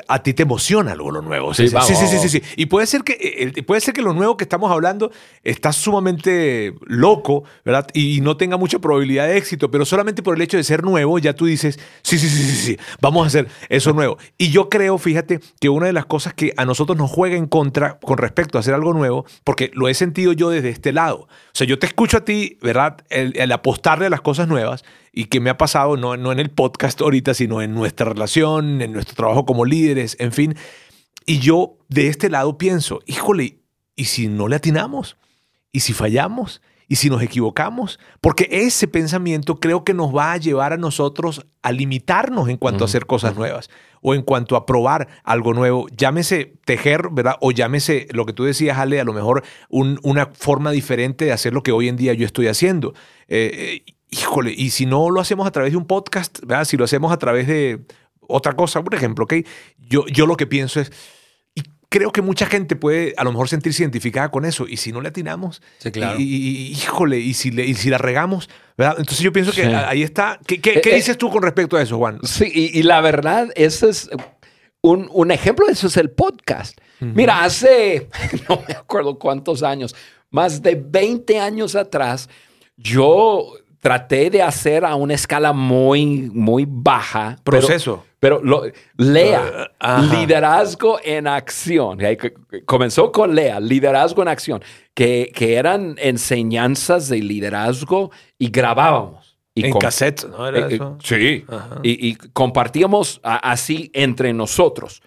[0.08, 1.54] a ti te emociona algo lo nuevo.
[1.54, 4.38] Sí, sí, sí, sí, sí, Y puede ser, que, eh, puede ser que lo nuevo
[4.38, 5.12] que estamos hablando
[5.44, 7.88] está sumamente loco, ¿verdad?
[7.94, 11.20] Y no tenga mucha probabilidad de éxito, pero solamente por el hecho de ser nuevo,
[11.20, 14.18] ya tú dices, sí, sí, sí, sí, sí, vamos a hacer eso nuevo.
[14.38, 17.48] Y yo creo, fíjate, que una de las cosas que a nosotros nos juega en
[17.48, 21.22] contra con respecto a hacer algo nuevo, porque lo he sentido yo desde este lado.
[21.22, 22.98] O sea, yo te escucho a ti, ¿verdad?
[23.10, 26.40] El, el apostarle a las cosas nuevas y que me ha pasado no, no en
[26.40, 30.56] el podcast ahorita, sino en nuestra relación, en nuestro trabajo como líderes, en fin.
[31.26, 33.60] Y yo de este lado pienso, híjole,
[33.96, 35.18] ¿y si no le atinamos?
[35.72, 36.62] ¿Y si fallamos?
[36.88, 38.00] ¿Y si nos equivocamos?
[38.20, 42.84] Porque ese pensamiento creo que nos va a llevar a nosotros a limitarnos en cuanto
[42.84, 43.70] a hacer cosas nuevas
[44.02, 45.86] o en cuanto a probar algo nuevo.
[45.96, 47.36] Llámese tejer, ¿verdad?
[47.42, 51.54] O llámese lo que tú decías, Ale, a lo mejor una forma diferente de hacer
[51.54, 52.96] lo que hoy en día yo estoy haciendo.
[53.28, 56.66] Eh, eh híjole, y si no lo hacemos a través de un podcast, ¿verdad?
[56.66, 57.82] si lo hacemos a través de
[58.22, 59.34] otra cosa, por ejemplo, ¿ok?
[59.78, 60.92] Yo, yo lo que pienso es,
[61.56, 64.92] y creo que mucha gente puede a lo mejor sentirse identificada con eso, y si
[64.92, 66.20] no le atinamos, sí, claro.
[66.20, 68.96] y, híjole, y si, le, y si la regamos, ¿verdad?
[69.00, 70.40] Entonces yo pienso que ahí está.
[70.46, 72.20] ¿Qué, qué, qué eh, eh, dices tú con respecto a eso, Juan?
[72.24, 74.10] Sí, y, la verdad, ese es
[74.82, 76.78] un, un, ejemplo de eso es el podcast.
[77.00, 78.10] Mira, hace,
[78.50, 79.96] no me acuerdo cuántos años,
[80.30, 82.30] más de 20 años atrás,
[82.78, 87.38] yo traté de hacer a una escala muy, muy baja.
[87.44, 88.06] Proceso.
[88.20, 88.64] Pero, lo,
[88.98, 89.72] Lea,
[90.12, 92.00] liderazgo en acción.
[92.66, 94.62] Comenzó con Lea, liderazgo en acción,
[94.94, 99.38] que, que eran enseñanzas de liderazgo y grabábamos.
[99.56, 100.48] Y en cassette, ¿no?
[100.48, 100.98] ¿Era eh, eh, eso?
[101.02, 101.46] sí.
[101.84, 105.02] Y, y, compartíamos así entre nosotros.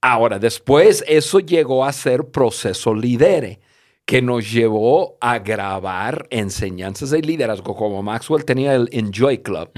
[0.00, 3.60] Ahora, después eso llegó a ser proceso lidere
[4.04, 9.70] que nos llevó a grabar enseñanzas de liderazgo, como Maxwell tenía el Enjoy Club.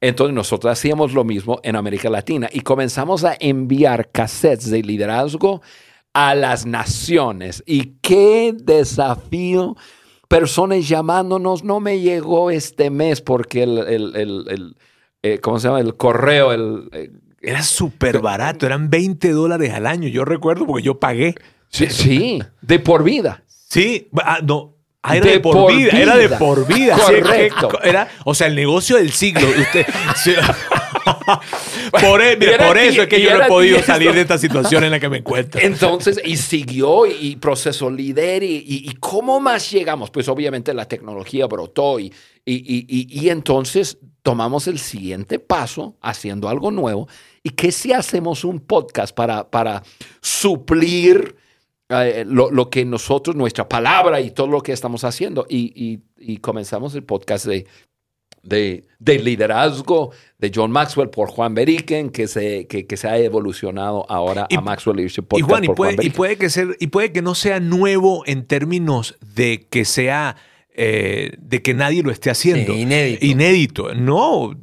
[0.00, 5.62] Entonces nosotros hacíamos lo mismo en América Latina y comenzamos a enviar cassettes de liderazgo
[6.12, 7.62] a las naciones.
[7.66, 9.76] Y qué desafío.
[10.28, 14.76] Personas llamándonos, no me llegó este mes porque el, el,
[15.22, 15.80] eh, ¿cómo se llama?
[15.80, 16.88] El correo, el...
[16.92, 17.10] Eh,
[17.42, 21.34] era súper barato, eran 20 dólares al año, yo recuerdo porque yo pagué.
[21.68, 23.42] Sí, sí, de por vida.
[23.72, 24.74] Sí, ah, no.
[25.02, 26.94] Ah, era de, por, vida, era de por vida.
[26.94, 27.82] Correcto.
[27.82, 29.48] era, o sea, el negocio del siglo.
[29.48, 29.86] Usted,
[31.90, 34.90] por, e, por eso es que yo no he podido salir de esta situación en
[34.90, 35.58] la que me encuentro.
[35.58, 40.10] Entonces, y siguió y proceso líder y, y, cómo más llegamos.
[40.10, 42.12] Pues obviamente la tecnología brotó y,
[42.44, 47.08] y, entonces tomamos el siguiente paso haciendo algo nuevo.
[47.42, 49.82] ¿Y qué si hacemos un podcast para, para
[50.20, 51.36] suplir
[51.92, 55.46] eh, lo, que nosotros, nuestra palabra y todo lo que estamos haciendo.
[55.48, 56.00] Y,
[56.40, 57.66] comenzamos el podcast de,
[58.42, 64.46] de, liderazgo de John Maxwell por Juan Beriken, que se, que, se ha evolucionado ahora
[64.50, 65.48] a Maxwell Leadership Podcast.
[65.48, 68.46] Y, Juan, y, puede, y, puede, que ser, y puede que no sea nuevo en
[68.46, 70.36] términos de que sea...
[70.74, 72.72] Eh, de que nadie lo esté haciendo.
[72.72, 73.26] inédito.
[73.26, 73.94] Inédito.
[73.94, 74.58] No,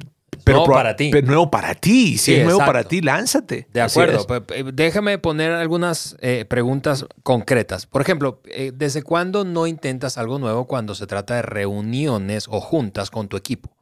[0.52, 1.10] pero para ti.
[1.10, 2.18] Pero nuevo para ti.
[2.18, 3.68] Si es nuevo para ti, lánzate.
[3.72, 4.26] De acuerdo.
[4.72, 7.86] Déjame poner algunas eh, preguntas concretas.
[7.86, 12.60] Por ejemplo, eh, ¿desde cuándo no intentas algo nuevo cuando se trata de reuniones o
[12.60, 13.76] juntas con tu equipo?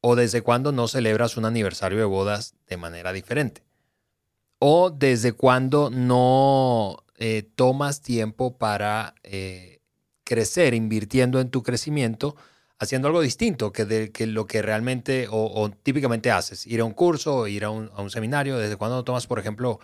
[0.00, 3.62] ¿O desde cuándo no celebras un aniversario de bodas de manera diferente?
[4.60, 9.14] ¿O desde cuándo no eh, tomas tiempo para
[10.24, 12.36] crecer, invirtiendo en tu crecimiento,
[12.78, 16.66] haciendo algo distinto que, de, que lo que realmente o, típicamente haces?
[16.66, 18.58] Ir a un curso, ir a un, seminario.
[18.58, 19.80] ¿Desde cuándo no tomas, por ejemplo,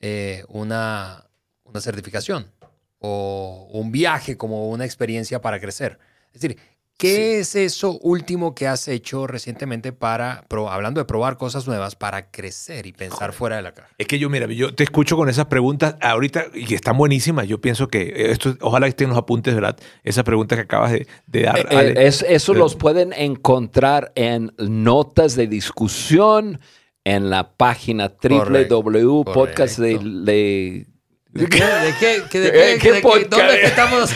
[0.00, 1.26] eh, una,
[1.64, 2.50] una certificación
[2.98, 5.98] o un viaje como una experiencia para crecer?
[6.32, 6.58] Es decir,
[6.96, 12.30] ¿Qué es eso último que has hecho recientemente para, hablando de probar cosas nuevas, para
[12.30, 13.88] crecer y pensar fuera de la caja?
[13.98, 17.48] Es que yo, mira, yo te escucho con esas preguntas ahorita y están buenísimas.
[17.48, 19.76] Yo pienso que esto, ojalá estén los apuntes, ¿verdad?
[20.04, 21.58] Esa pregunta que acabas de, dar.
[21.58, 26.60] Eh, eh, es, eso los pueden encontrar en notas de discusión
[27.02, 30.86] en la página www.podcast de, de,
[31.32, 31.58] ¿De qué?
[31.58, 32.38] ¿De qué?
[32.38, 32.78] ¿De qué?
[32.80, 34.10] ¿Qué, ¿Dónde estamos?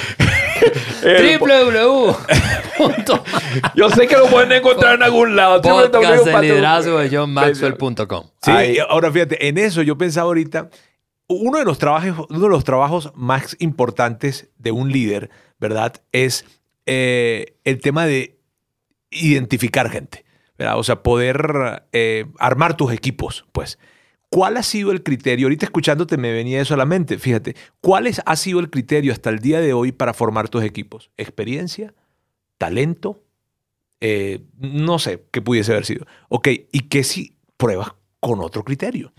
[1.03, 2.15] Www.
[3.75, 5.61] Yo sé que lo pueden encontrar en algún lado.
[5.61, 8.27] Podcast de liderazgo de johnmaxwell.com.
[8.43, 10.71] Sí, ahora fíjate, en eso yo pensaba ahorita,
[11.29, 15.95] uno de los trabajos, uno de los trabajos más importantes de un líder, ¿verdad?
[16.13, 16.45] Es
[16.87, 18.39] eh, el tema de
[19.11, 20.25] identificar gente,
[20.57, 20.79] ¿verdad?
[20.79, 23.79] O sea, poder eh, armar tus equipos, pues.
[24.31, 25.47] ¿Cuál ha sido el criterio?
[25.47, 27.19] Ahorita escuchándote me venía eso a la mente.
[27.19, 31.11] Fíjate, ¿cuál ha sido el criterio hasta el día de hoy para formar tus equipos?
[31.17, 31.95] ¿Experiencia?
[32.59, 33.23] ¿Talento?
[34.01, 36.07] Eh, no sé qué pudiese haber sido.
[36.29, 39.13] Ok, ¿y qué si pruebas con otro criterio?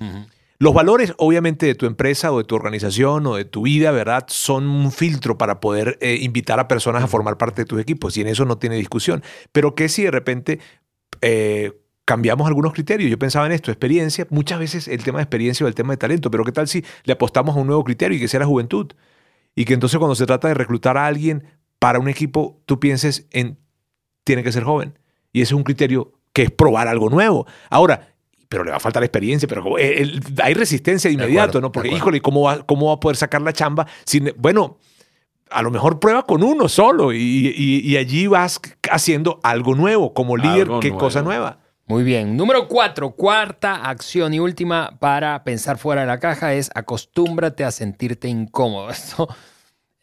[0.60, 4.26] Los valores, obviamente, de tu empresa o de tu organización o de tu vida, ¿verdad?
[4.28, 8.16] Son un filtro para poder eh, invitar a personas a formar parte de tus equipos
[8.18, 9.24] y en eso no tiene discusión.
[9.52, 10.60] Pero ¿qué si de repente...
[11.22, 13.08] Eh, cambiamos algunos criterios.
[13.12, 15.98] Yo pensaba en esto, experiencia, muchas veces el tema de experiencia o el tema de
[15.98, 18.48] talento, pero ¿qué tal si le apostamos a un nuevo criterio y que sea la
[18.48, 18.92] juventud?
[19.54, 21.44] Y que entonces cuando se trata de reclutar a alguien
[21.78, 23.60] para un equipo, tú pienses en,
[24.24, 24.98] tiene que ser joven.
[25.34, 27.46] Y ese es un criterio que es probar algo nuevo.
[27.70, 28.16] Ahora,
[28.48, 31.72] pero le va a faltar experiencia, pero eh, hay resistencia de inmediato, ¿no?
[31.72, 33.86] Porque, híjole, ¿cómo va, ¿cómo va a poder sacar la chamba?
[34.04, 34.80] Sin, bueno,
[35.52, 40.70] a lo mejor prueba con uno solo y, allí vas haciendo algo nuevo, como líder,
[40.82, 41.69] qué cosa nueva.
[41.90, 42.38] Muy bien.
[42.38, 47.72] Número cuatro, cuarta acción y última para pensar fuera de la caja es acostúmbrate a
[47.72, 48.92] sentirte incómodo.
[48.92, 49.28] Eso,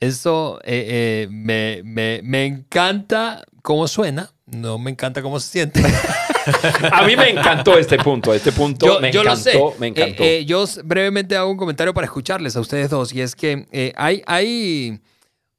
[0.00, 5.80] eso eh, eh, me, encanta cómo suena, no me encanta cómo se siente.
[6.92, 10.24] a mí me encantó este punto, este punto me encantó, me encantó.
[10.24, 14.24] Eh, yo brevemente hago un comentario para escucharles a ustedes dos y es que hay...
[14.26, 15.00] hay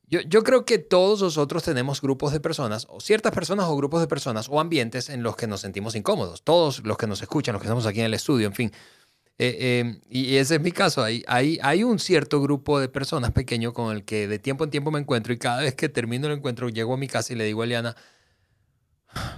[0.10, 4.08] yo, creo que todos nosotros tenemos grupos de personas, o ciertas personas o grupos de
[4.08, 6.44] personas, o ambientes en los que nos sentimos incómodos.
[6.44, 8.72] Todos los que nos escuchan, los que estamos aquí en el estudio, en fin.
[9.38, 11.04] Eh, eh, y ese es mi caso.
[11.04, 14.70] Hay, hay, hay un cierto grupo de personas pequeño con el que de tiempo en
[14.70, 17.36] tiempo me encuentro y cada vez que termino el encuentro llego a mi casa y
[17.36, 17.96] le digo a Eliana,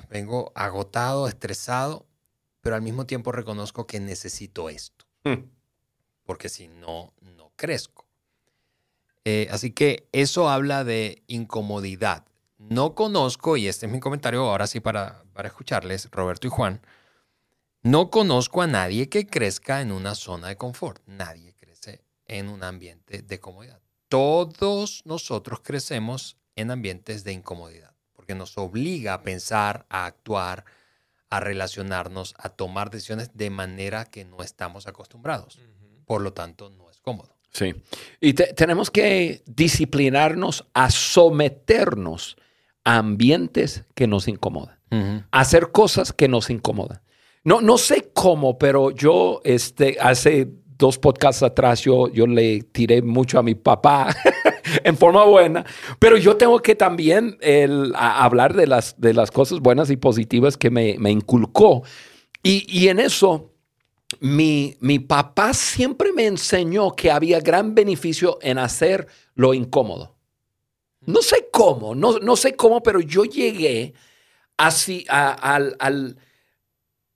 [0.10, 2.06] vengo agotado, estresado,
[2.62, 5.06] pero al mismo tiempo reconozco que necesito esto.
[5.24, 5.50] Hmm.
[6.24, 8.09] Porque si no, no crezco.
[9.32, 12.26] Eh, así que eso habla de incomodidad.
[12.58, 16.82] No conozco, y este es mi comentario ahora sí para, para escucharles, Roberto y Juan,
[17.84, 21.04] no conozco a nadie que crezca en una zona de confort.
[21.06, 23.80] Nadie crece en un ambiente de comodidad.
[24.08, 30.66] Todos nosotros crecemos en ambientes de incomodidad, porque nos obliga a pensar, a actuar,
[31.30, 35.60] a relacionarnos, a tomar decisiones de manera que no estamos acostumbrados.
[36.06, 37.39] Por lo tanto, no es cómodo.
[37.52, 37.74] Sí.
[38.22, 42.38] Y tenemos que disciplinarnos a someternos
[42.84, 47.02] a ambientes que nos incomodan, a hacer cosas que nos incomodan.
[47.44, 53.02] No, no sé cómo, pero yo este, hace dos podcasts atrás yo, yo le tiré
[53.02, 54.16] mucho a mi papá
[54.84, 55.66] en forma buena,
[56.00, 60.58] pero yo tengo que también el, hablar de las, de las cosas buenas y positivas
[60.58, 61.84] que me, me inculcó.
[62.44, 63.54] Y, y en eso
[64.20, 70.16] mi, mi papá siempre me enseñó que había gran beneficio en hacer lo incómodo.
[71.02, 73.94] No sé cómo, no, no sé cómo, pero yo llegué
[74.58, 75.58] así a,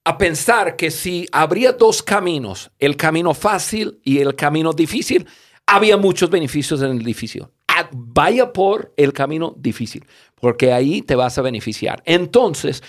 [0.04, 5.28] a, pensar que si habría dos caminos, el camino fácil y el camino difícil,
[5.66, 7.46] había muchos beneficios en el difícil.
[7.68, 10.06] Ah, vaya por el camino difícil,
[10.40, 12.02] porque ahí te vas a beneficiar.
[12.06, 12.84] Entonces,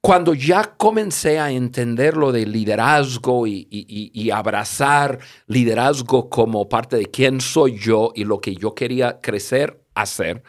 [0.00, 7.40] cuando ya comencé a entender lo de liderazgo y, abrazar liderazgo como parte de quién
[7.40, 10.42] soy yo y lo que yo quería crecer, hacer,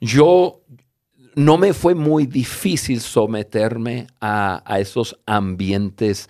[0.00, 0.62] yo
[1.34, 6.28] no me fue muy difícil someterme a, esos ambientes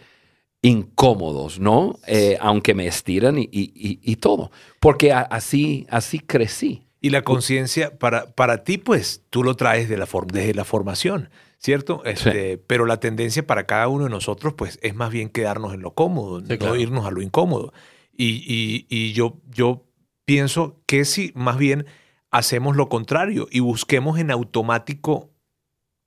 [0.62, 1.98] incómodos, ¿no?
[2.06, 6.86] Eh, aunque me estiran y, todo, porque así, así crecí.
[7.00, 11.30] Y la conciencia, para, para ti, pues tú lo traes de la desde la formación,
[11.60, 12.02] ¿cierto?
[12.04, 15.82] Este, Pero la tendencia para cada uno de nosotros, pues es más bien quedarnos en
[15.82, 17.72] lo cómodo, no irnos a lo incómodo.
[18.16, 19.86] Y, y, yo, yo
[20.24, 21.86] pienso que si más bien
[22.30, 25.30] hacemos lo contrario y busquemos en automático,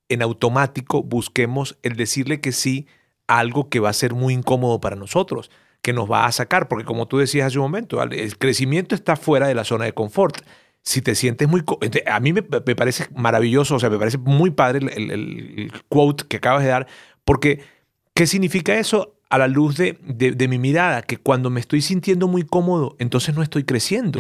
[0.09, 2.87] en automático busquemos el decirle que sí
[3.27, 5.49] a algo que va a ser muy incómodo para nosotros
[5.81, 9.17] que nos va a sacar, porque como tú decías hace un momento, el crecimiento está
[9.17, 10.37] fuera de la zona de confort
[10.83, 11.63] si te sientes muy...
[12.05, 16.63] A mí me, parece maravilloso, o sea, me parece muy padre el, quote que acabas
[16.63, 16.87] de dar,
[17.23, 17.63] porque
[18.13, 19.15] ¿qué significa eso?
[19.29, 23.33] A la luz de, de, mi mirada, que cuando me estoy sintiendo muy cómodo, entonces
[23.33, 24.19] no estoy creciendo.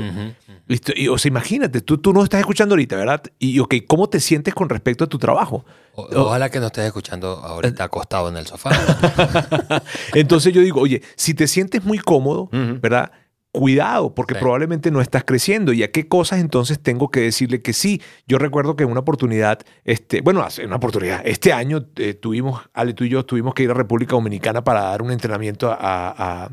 [0.95, 3.21] Y, o sea, imagínate, tú, tú no estás escuchando ahorita, ¿verdad?
[3.37, 5.65] Y, ok, ¿cómo te sientes con respecto a tu trabajo?
[5.95, 8.71] ojalá que no estés escuchando ahorita acostado en el sofá.
[10.15, 13.11] entonces yo digo, oye, si te sientes muy cómodo, ¿verdad?
[13.53, 15.71] Cuidado, porque probablemente no estás creciendo.
[15.71, 18.01] ¿Y a qué cosas entonces tengo que decirle que sí?
[18.27, 22.61] Yo recuerdo que en una oportunidad, este, bueno, hace una oportunidad, este año eh, tuvimos,
[22.73, 26.49] Ale, tú y yo tuvimos que ir a República Dominicana para dar un entrenamiento a,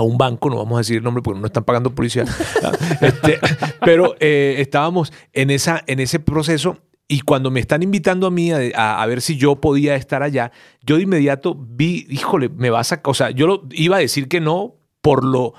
[0.00, 2.24] un banco, no vamos a decir el nombre porque no están pagando policía,
[3.00, 3.40] este,
[3.84, 6.78] pero eh, estábamos en, esa, en ese proceso
[7.08, 10.52] y cuando me están invitando a mí a, a, ver si yo podía estar allá,
[10.82, 14.28] yo de inmediato vi, híjole, me vas a, o sea, yo lo, iba a decir
[14.28, 15.54] que no por lo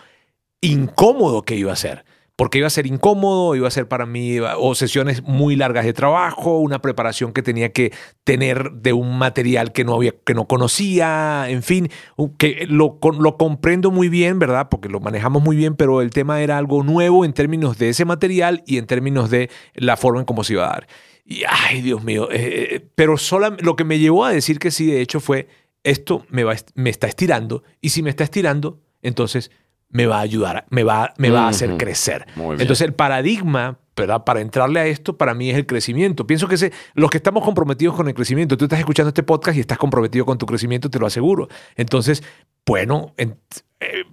[0.61, 2.05] incómodo que iba a ser.
[2.35, 5.91] Porque iba a ser incómodo, iba a ser para mí o sesiones muy largas de
[5.91, 7.91] trabajo, una preparación que tenía que
[8.23, 11.89] tener de un material que no, había, que no conocía, en fin,
[12.37, 14.69] que lo, lo comprendo muy bien, ¿verdad?
[14.71, 18.05] Porque lo manejamos muy bien, pero el tema era algo nuevo en términos de ese
[18.05, 20.87] material y en términos de la forma en cómo se iba a dar.
[21.25, 24.71] Y, ay, Dios mío, eh, eh, pero solo, lo que me llevó a decir que
[24.71, 25.49] sí, de hecho, fue,
[25.83, 29.51] esto me, va, me está estirando, y si me está estirando, entonces
[29.89, 32.27] me va a ayudar, me va, me va a hacer crecer.
[32.35, 34.23] Entonces el paradigma ¿verdad?
[34.23, 36.25] para entrarle a esto para mí es el crecimiento.
[36.25, 39.57] Pienso que ese, los que estamos comprometidos con el crecimiento, tú estás escuchando este podcast
[39.57, 41.49] y estás comprometido con tu crecimiento, te lo aseguro.
[41.75, 42.23] Entonces,
[42.65, 43.35] bueno, eh,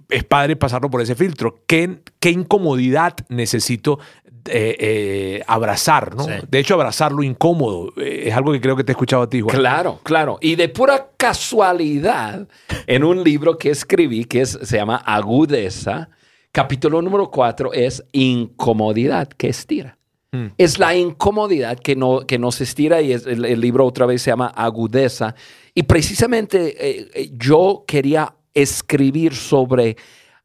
[0.09, 1.63] es padre pasarlo por ese filtro.
[1.67, 3.99] ¿Qué, qué incomodidad necesito
[4.49, 6.25] eh, eh, abrazar, ¿no?
[6.25, 9.41] De hecho, abrazar lo incómodo es algo que creo que te he escuchado a ti,
[9.41, 9.55] Juan.
[9.55, 10.37] Claro, claro.
[10.41, 12.47] Y de pura casualidad,
[12.85, 16.09] en un libro que escribí que se llama Agudeza,
[16.51, 19.97] capítulo número 4 es incomodidad que estira.
[20.31, 20.47] Hmm.
[20.57, 24.31] Es la incomodidad que, no, que nos estira y el, el, libro otra vez se
[24.31, 25.35] llama Agudeza.
[25.73, 29.95] Y precisamente yo quería escribir sobre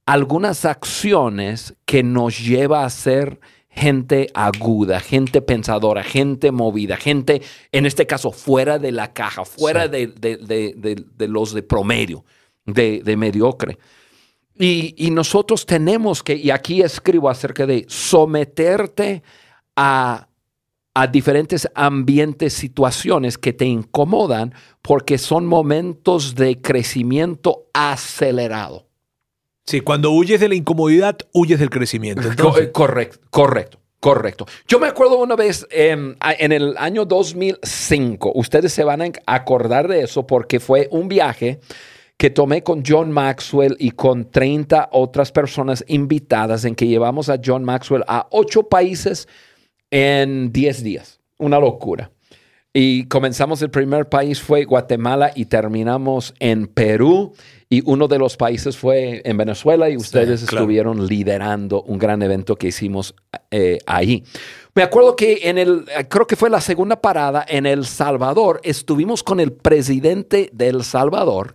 [0.06, 3.40] algunas acciones que nos lleva a ser
[3.74, 7.42] gente aguda, gente pensadora, gente movida, gente,
[7.72, 10.12] en este caso, fuera de la caja, fuera de,
[11.18, 12.24] los de promedio,
[12.66, 13.78] de, mediocre.
[14.54, 19.22] Y, nosotros tenemos que, y aquí escribo acerca de someterte
[19.74, 20.28] a,
[20.94, 28.91] a diferentes ambientes, situaciones que te incomodan porque son momentos de crecimiento acelerado.
[29.66, 32.22] Sí, cuando huyes de la incomodidad, huyes del crecimiento.
[32.72, 33.78] Correcto, correcto.
[34.02, 34.46] Correcto.
[34.66, 39.86] Yo me acuerdo una vez em, en el año 2005, ustedes se van a acordar
[39.86, 41.60] de eso porque fue un viaje
[42.16, 47.38] que tomé con John Maxwell y con 30 otras personas invitadas en que llevamos a
[47.44, 49.28] John Maxwell a ocho países
[49.92, 51.20] en 10 días.
[51.38, 52.10] Una locura.
[52.72, 57.34] Y comenzamos el primer país fue Guatemala y terminamos en Perú
[57.72, 62.56] y uno de los países fue en Venezuela y ustedes estuvieron liderando un gran evento
[62.56, 63.14] que hicimos
[63.50, 64.24] eh, ahí.
[64.74, 69.22] Me acuerdo que en el, creo que fue la segunda parada en El Salvador, estuvimos
[69.22, 71.54] con el presidente de El Salvador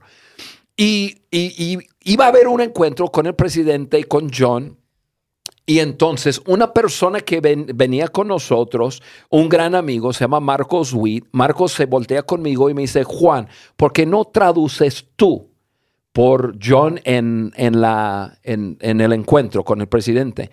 [0.76, 4.76] y, y iba a haber un encuentro con el presidente y con John.
[5.68, 11.28] Y entonces una persona que venía con nosotros, un gran amigo, se llama Marcos Witt,
[11.32, 15.52] Marcos se voltea conmigo y me dice, Juan, ¿por qué no traduces tú
[16.18, 20.50] por John en, en, la, en, el encuentro con el presidente?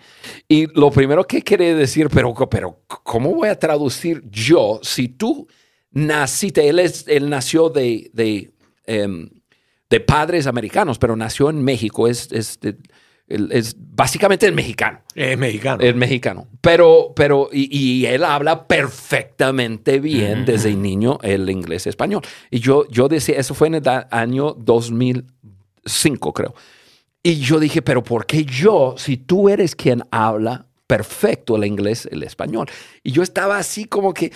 [0.47, 5.47] Y lo primero que quiere decir, pero, pero ¿cómo voy a traducir yo si tú
[5.89, 6.69] naciste?
[6.69, 8.53] Él, es, él nació de, de,
[8.85, 9.27] em,
[9.89, 12.59] de padres americanos, pero nació en México, es, es
[13.27, 14.99] es básicamente el mexicano.
[15.15, 15.83] Es mexicano.
[15.83, 16.47] Es mexicano.
[16.61, 22.21] Pero, pero, y, él habla perfectamente bien desde niño el inglés y español.
[22.51, 24.53] Y yo, yo decía, eso fue en el año
[25.85, 26.53] 2005, creo.
[27.23, 32.07] Y yo dije, pero ¿por qué yo, si tú eres quien habla perfecto el inglés,
[32.11, 32.67] el español.
[33.03, 34.31] Y yo estaba así como que,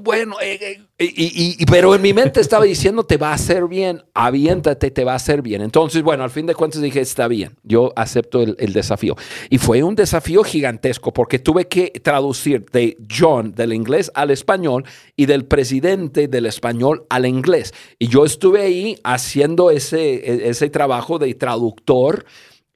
[0.00, 4.02] bueno, eh, eh, y, pero en mi mente estaba diciendo, te va a hacer bien,
[4.14, 5.60] aviéntate, te va a hacer bien.
[5.62, 9.16] Entonces, bueno, al fin de cuentas dije, está bien, yo acepto el, el desafío.
[9.50, 14.84] Y fue un desafío gigantesco porque tuve que traducir de John del inglés al español
[15.16, 17.74] y del presidente del español al inglés.
[17.98, 22.24] Y yo estuve ahí haciendo ese, e, ese trabajo de traductor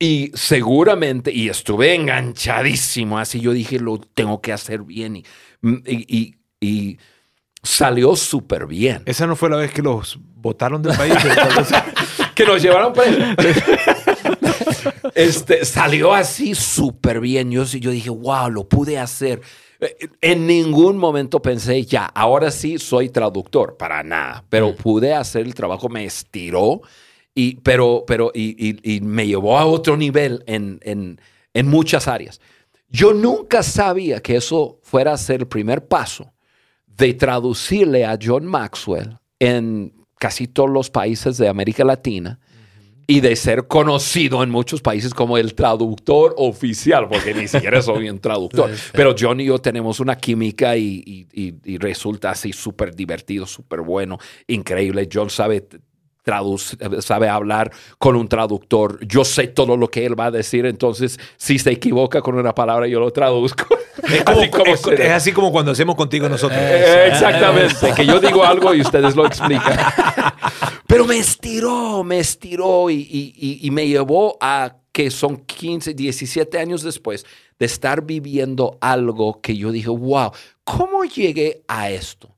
[0.02, 5.16] y seguramente, y estuve enganchadísimo, así yo dije, lo tengo que hacer bien.
[5.16, 5.24] Y,
[5.86, 6.98] y, y,
[7.62, 9.02] salió súper bien.
[9.04, 11.12] Esa no fue la vez que los votaron del país.
[12.34, 12.94] que nos llevaron
[15.14, 17.50] este, salió así súper bien.
[17.50, 19.42] Yo, yo dije, wow, lo pude hacer.
[20.22, 24.76] En ningún momento pensé, ya, ahora sí soy traductor, para nada, pero mm.
[24.76, 26.80] pude hacer el trabajo, me estiró
[27.34, 31.20] y, pero, pero, y, me llevó a otro nivel en, en,
[31.54, 32.40] en, muchas áreas.
[32.88, 36.32] Yo nunca sabía que eso fuera a ser el primer paso
[36.86, 42.40] de traducirle a John Maxwell en casi todos los países de América Latina
[43.06, 48.08] y de ser conocido en muchos países como el traductor oficial, porque ni siquiera soy
[48.08, 48.70] un traductor.
[48.92, 53.80] Pero John y yo tenemos una química y, y, y resulta así súper divertido, súper
[53.80, 55.08] bueno, increíble.
[55.12, 55.66] John sabe
[57.00, 59.04] sabe hablar con un traductor.
[59.06, 62.54] Yo sé todo lo que él va a decir, entonces si se equivoca con una
[62.54, 63.66] palabra, yo lo traduzco.
[64.10, 66.58] Es, así como, cuando hacemos contigo nosotros.
[66.60, 69.78] Eh, exactamente, que yo digo algo y ustedes lo explican.
[70.86, 77.24] Pero me estiró, me estiró y, me llevó a que son 15, 17 años después
[77.58, 80.32] de estar viviendo algo que yo dije, wow,
[80.64, 82.34] ¿cómo llegué a esto?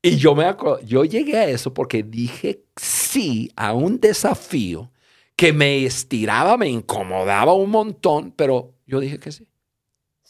[0.00, 0.44] Y yo me
[0.84, 2.62] yo llegué a eso porque dije
[3.08, 4.90] sí a un desafío
[5.36, 9.46] que me estiraba, me incomodaba un montón, pero yo dije que sí.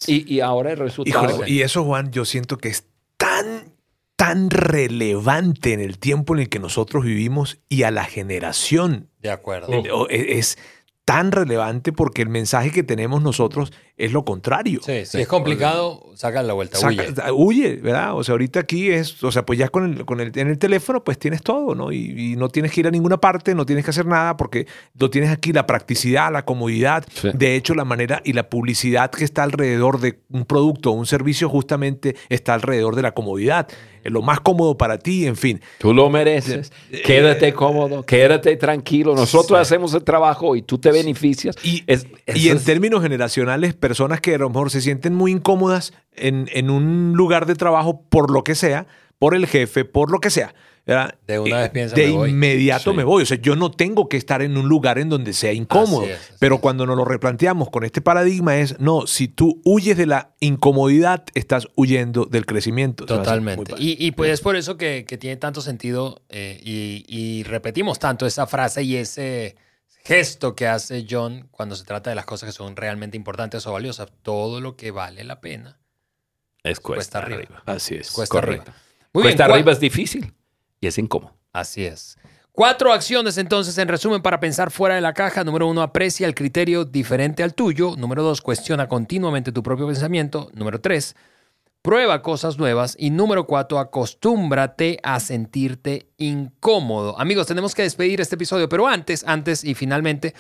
[0.07, 1.45] Y, ahora el resultado.
[1.47, 2.85] y eso, Juan, yo siento que es
[3.17, 3.75] tan,
[4.15, 9.09] tan relevante en el tiempo en el que nosotros vivimos y a la generación.
[9.21, 10.09] De acuerdo.
[10.09, 10.57] Es,
[11.05, 14.81] tan relevante porque el mensaje que tenemos nosotros es lo contrario.
[14.83, 17.13] Sí, si es complicado, saca la vuelta, huye.
[17.33, 18.17] Huye, ¿verdad?
[18.17, 20.59] O sea, ahorita aquí es, o sea, pues ya con el, con el, en el
[20.59, 21.93] teléfono pues tienes todo, ¿no?
[21.93, 25.11] Y, no tienes que ir a ninguna parte, no tienes que hacer nada porque lo
[25.11, 27.05] tienes aquí, la practicidad, la comodidad.
[27.35, 31.07] De hecho, la manera y la publicidad que está alrededor de un producto o un
[31.07, 33.67] servicio justamente está alrededor de la comodidad
[34.11, 35.61] lo más cómodo para ti, en fin.
[35.79, 36.73] Tú lo mereces.
[36.91, 39.15] Eh, quédate cómodo, quédate tranquilo.
[39.15, 41.57] Nosotros hacemos el trabajo y tú te beneficias.
[41.63, 41.85] Y,
[42.35, 46.71] y en términos generacionales, personas que a lo mejor se sienten muy incómodas en, en
[46.71, 48.87] un lugar de trabajo por lo que sea,
[49.19, 50.55] por el jefe, por lo que sea.
[51.27, 53.23] De una vez piensa, De inmediato me voy.
[53.23, 56.07] O sea, yo no tengo que estar en un lugar en donde sea incómodo.
[56.39, 60.31] pero cuando nos lo replanteamos con este paradigma es, no, si tú huyes de la
[60.41, 63.05] incomodidad, estás huyendo del crecimiento.
[63.05, 63.75] Totalmente.
[63.77, 68.83] Y, pues es por eso que, tiene tanto sentido eh, y, repetimos tanto esa frase
[68.83, 69.57] y ese
[70.09, 73.73] gesto que hace John cuando se trata de las cosas que son realmente importantes o
[73.73, 74.09] valiosas.
[74.23, 75.79] Todo lo que vale la pena
[76.63, 77.63] es cuesta, arriba.
[77.67, 78.11] Así es.
[78.11, 78.65] Cuesta arriba.
[79.13, 80.33] cuesta arriba es difícil
[80.81, 81.37] y es incómodo.
[81.53, 82.17] Así es.
[82.53, 85.45] Cuatro acciones entonces, en resumen, para pensar fuera de la caja.
[85.45, 87.95] Número uno, aprecia el criterio diferente al tuyo.
[87.97, 90.51] Número dos, cuestiona continuamente tu propio pensamiento.
[90.55, 91.17] Número tres,
[91.83, 92.97] prueba cosas nuevas.
[92.99, 97.19] Y número cuatro, acostúmbrate a sentirte incómodo.
[97.19, 100.35] Amigos, tenemos que despedir este episodio, pero antes, antes y finalmente,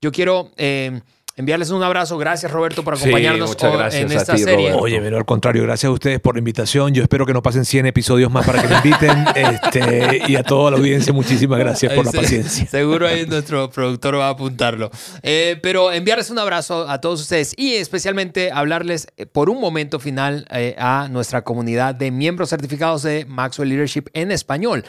[0.00, 0.50] yo quiero...
[0.56, 1.00] Eh,
[1.38, 2.18] enviarles un abrazo.
[2.18, 3.56] Gracias, Roberto, por acompañarnos
[3.92, 4.72] en esta serie.
[4.74, 6.92] Oye, pero al contrario, gracias a ustedes por la invitación.
[6.92, 9.24] Yo espero que no pasen 100 episodios más para que me inviten.
[9.34, 12.66] este, y a toda la audiencia, muchísimas gracias por la paciencia.
[12.66, 14.90] Seguro ahí nuestro productor va a apuntarlo.
[15.22, 20.00] Eh, pero enviarles un abrazo a todos ustedes y especialmente hablarles eh, por un momento
[20.00, 24.84] final eh, a nuestra comunidad de miembros certificados de Maxwell Leadership en español.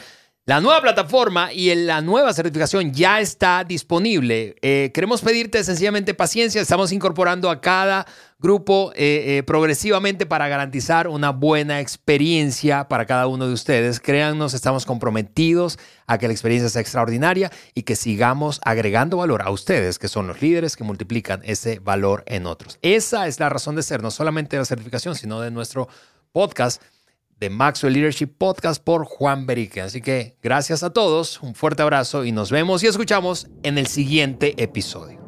[0.50, 4.56] La nueva plataforma y la nueva certificación ya está disponible.
[4.62, 6.60] Eh, queremos pedirte sencillamente paciencia.
[6.60, 8.04] Estamos incorporando a cada
[8.40, 14.00] grupo eh, eh, progresivamente para garantizar una buena experiencia para cada uno de ustedes.
[14.00, 15.78] Créannos, estamos comprometidos
[16.08, 20.26] a que la experiencia sea extraordinaria y que sigamos agregando valor a ustedes, que son
[20.26, 22.80] los líderes que multiplican ese valor en otros.
[22.82, 25.86] Esa es la razón de ser, no solamente de la certificación, sino de nuestro
[26.32, 26.82] podcast
[27.40, 29.80] de Maxwell Leadership Podcast por Juan Berique.
[29.80, 33.86] Así que gracias a todos, un fuerte abrazo y nos vemos y escuchamos en el
[33.86, 35.19] siguiente episodio.